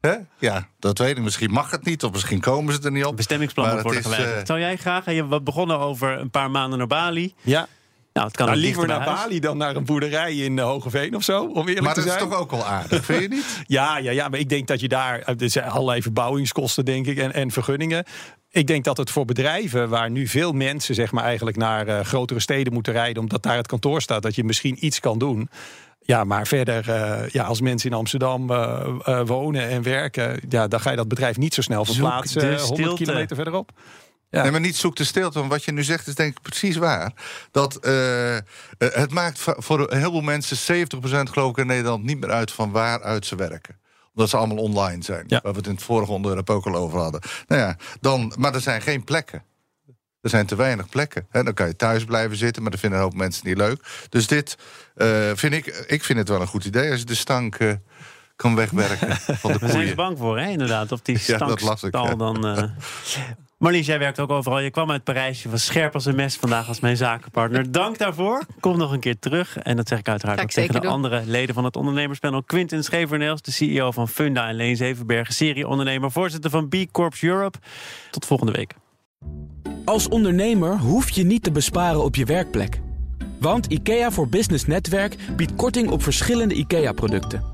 Hè? 0.00 0.14
Ja, 0.38 0.68
dat 0.78 0.98
weet 0.98 1.16
ik. 1.16 1.22
Misschien 1.22 1.50
mag 1.50 1.70
het 1.70 1.84
niet, 1.84 2.04
of 2.04 2.12
misschien 2.12 2.40
komen 2.40 2.74
ze 2.74 2.80
er 2.82 2.90
niet 2.90 3.04
op. 3.04 3.16
Bestemmingsplannen 3.16 3.82
worden 3.82 4.02
geweigerd. 4.02 4.40
Uh... 4.40 4.46
Zou 4.46 4.58
jij 4.58 4.76
graag? 4.76 5.12
Je 5.12 5.26
wat 5.26 5.44
begonnen 5.44 5.78
over 5.78 6.18
een 6.18 6.30
paar 6.30 6.50
maanden 6.50 6.78
naar 6.78 6.86
Bali. 6.86 7.34
Ja. 7.42 7.66
Nou, 8.14 8.26
het 8.26 8.36
kan 8.36 8.46
nou, 8.46 8.58
liever 8.58 8.86
naar 8.86 9.04
Bali 9.04 9.40
dan 9.40 9.56
naar 9.56 9.76
een 9.76 9.84
boerderij 9.84 10.34
in 10.34 10.56
uh, 10.56 10.64
Hogeveen 10.64 11.14
of 11.14 11.22
zo, 11.22 11.44
om 11.44 11.68
eerlijk 11.68 11.80
maar 11.80 11.94
te 11.94 12.02
zijn. 12.02 12.18
Maar 12.18 12.28
dat 12.28 12.28
is 12.28 12.36
toch 12.36 12.40
ook 12.40 12.52
al 12.52 12.64
aardig, 12.64 13.04
vind 13.04 13.22
je 13.22 13.28
niet? 13.28 13.62
Ja, 13.66 13.98
ja, 13.98 14.10
ja, 14.10 14.28
maar 14.28 14.38
ik 14.38 14.48
denk 14.48 14.66
dat 14.66 14.80
je 14.80 14.88
daar... 14.88 15.18
Er 15.38 15.50
zijn 15.50 15.70
allerlei 15.70 16.02
verbouwingskosten, 16.02 16.84
denk 16.84 17.06
ik, 17.06 17.18
en, 17.18 17.32
en 17.32 17.50
vergunningen. 17.50 18.04
Ik 18.50 18.66
denk 18.66 18.84
dat 18.84 18.96
het 18.96 19.10
voor 19.10 19.24
bedrijven 19.24 19.88
waar 19.88 20.10
nu 20.10 20.26
veel 20.26 20.52
mensen 20.52 20.94
zeg 20.94 21.12
maar, 21.12 21.24
eigenlijk 21.24 21.56
naar 21.56 21.88
uh, 21.88 22.00
grotere 22.00 22.40
steden 22.40 22.72
moeten 22.72 22.92
rijden, 22.92 23.22
omdat 23.22 23.42
daar 23.42 23.56
het 23.56 23.66
kantoor 23.66 24.02
staat, 24.02 24.22
dat 24.22 24.34
je 24.34 24.44
misschien 24.44 24.84
iets 24.86 25.00
kan 25.00 25.18
doen. 25.18 25.48
Ja, 26.00 26.24
maar 26.24 26.46
verder, 26.46 26.88
uh, 26.88 27.28
ja, 27.28 27.44
als 27.44 27.60
mensen 27.60 27.90
in 27.90 27.96
Amsterdam 27.96 28.50
uh, 28.50 28.86
uh, 29.08 29.20
wonen 29.26 29.68
en 29.68 29.82
werken, 29.82 30.40
ja, 30.48 30.68
dan 30.68 30.80
ga 30.80 30.90
je 30.90 30.96
dat 30.96 31.08
bedrijf 31.08 31.36
niet 31.36 31.54
zo 31.54 31.62
snel 31.62 31.84
verplaatsen 31.84 32.58
100 32.60 32.94
kilometer 32.94 33.36
verderop. 33.36 33.70
Ja. 34.34 34.42
Nee, 34.42 34.50
maar 34.50 34.60
niet 34.60 34.76
zoek 34.76 34.96
de 34.96 35.04
stilte. 35.04 35.38
Want 35.38 35.50
wat 35.50 35.64
je 35.64 35.72
nu 35.72 35.82
zegt 35.82 36.06
is 36.06 36.14
denk 36.14 36.36
ik 36.36 36.42
precies 36.42 36.76
waar. 36.76 37.12
Dat 37.50 37.78
het 38.78 39.10
maakt 39.10 39.40
voor 39.40 39.90
een 39.90 39.98
heleboel 39.98 40.20
mensen, 40.20 40.86
70% 40.86 40.90
geloof 41.30 41.50
ik 41.50 41.56
in 41.56 41.66
Nederland, 41.66 42.04
niet 42.04 42.20
meer 42.20 42.30
uit 42.30 42.52
van 42.52 42.70
waaruit 42.70 43.26
ze 43.26 43.36
werken 43.36 43.82
omdat 44.14 44.30
ze 44.30 44.36
allemaal 44.36 44.56
online 44.56 45.02
zijn. 45.02 45.24
Ja. 45.26 45.40
Waar 45.42 45.52
we 45.52 45.58
het 45.58 45.66
in 45.66 45.74
het 45.74 45.82
vorige 45.82 46.12
onderwerp 46.12 46.50
ook 46.50 46.66
al 46.66 46.74
over 46.74 46.98
hadden. 46.98 47.20
Nou 47.46 47.60
ja, 47.60 47.76
dan, 48.00 48.32
maar 48.38 48.54
er 48.54 48.60
zijn 48.60 48.82
geen 48.82 49.04
plekken. 49.04 49.44
Er 50.20 50.30
zijn 50.30 50.46
te 50.46 50.56
weinig 50.56 50.88
plekken. 50.88 51.26
He, 51.30 51.42
dan 51.42 51.54
kan 51.54 51.66
je 51.66 51.76
thuis 51.76 52.04
blijven 52.04 52.36
zitten, 52.36 52.62
maar 52.62 52.70
dat 52.70 52.80
vinden 52.80 52.98
een 52.98 53.04
hoop 53.04 53.14
mensen 53.14 53.46
niet 53.46 53.56
leuk. 53.56 54.06
Dus 54.08 54.26
dit 54.26 54.56
uh, 54.96 55.30
vind 55.34 55.54
ik, 55.54 55.66
ik 55.66 56.04
vind 56.04 56.18
het 56.18 56.28
wel 56.28 56.40
een 56.40 56.46
goed 56.46 56.64
idee 56.64 56.90
als 56.90 57.00
je 57.00 57.06
de 57.06 57.14
stank 57.14 57.58
uh, 57.58 57.72
kan 58.36 58.54
wegwerken 58.54 59.16
van 59.16 59.52
de 59.52 59.58
Daar 59.60 59.70
zijn 59.70 59.88
ze 59.88 59.94
bang 59.94 60.18
voor, 60.18 60.38
hè, 60.38 60.48
inderdaad. 60.48 60.92
Of 60.92 61.00
die 61.00 61.18
stank 61.18 61.60
ja, 61.60 61.76
ik, 61.80 62.18
dan... 62.18 62.46
Uh... 62.46 62.62
Marlies, 63.58 63.86
jij 63.86 63.98
werkt 63.98 64.20
ook 64.20 64.30
overal. 64.30 64.58
Je 64.58 64.70
kwam 64.70 64.90
uit 64.90 65.04
Parijs. 65.04 65.42
Je 65.42 65.48
was 65.48 65.64
scherp 65.64 65.94
als 65.94 66.04
een 66.04 66.14
mes 66.14 66.36
vandaag 66.36 66.68
als 66.68 66.80
mijn 66.80 66.96
zakenpartner. 66.96 67.72
Dank 67.72 67.98
daarvoor. 67.98 68.46
Kom 68.60 68.78
nog 68.78 68.92
een 68.92 69.00
keer 69.00 69.18
terug. 69.18 69.58
En 69.58 69.76
dat 69.76 69.88
zeg 69.88 69.98
ik 69.98 70.08
uiteraard 70.08 70.40
ook 70.40 70.50
tegen 70.50 70.74
de 70.74 70.80
doen. 70.80 70.90
andere 70.90 71.22
leden 71.26 71.54
van 71.54 71.64
het 71.64 71.76
ondernemerspanel. 71.76 72.42
Quintin 72.42 72.84
Scheverneels, 72.84 73.42
de 73.42 73.52
CEO 73.52 73.90
van 73.90 74.08
Funda 74.08 74.48
en 74.48 74.54
Leen 74.54 74.76
Zevenbergen. 74.76 75.34
Serieondernemer, 75.34 76.10
voorzitter 76.10 76.50
van 76.50 76.68
B 76.68 76.74
Corps 76.90 77.22
Europe. 77.22 77.58
Tot 78.10 78.26
volgende 78.26 78.52
week. 78.52 78.74
Als 79.84 80.08
ondernemer 80.08 80.78
hoef 80.78 81.10
je 81.10 81.24
niet 81.24 81.42
te 81.42 81.52
besparen 81.52 82.04
op 82.04 82.14
je 82.14 82.24
werkplek. 82.24 82.80
Want 83.40 83.66
IKEA 83.66 84.10
voor 84.10 84.28
Business 84.28 84.66
Netwerk 84.66 85.16
biedt 85.36 85.54
korting 85.54 85.90
op 85.90 86.02
verschillende 86.02 86.54
IKEA-producten. 86.54 87.53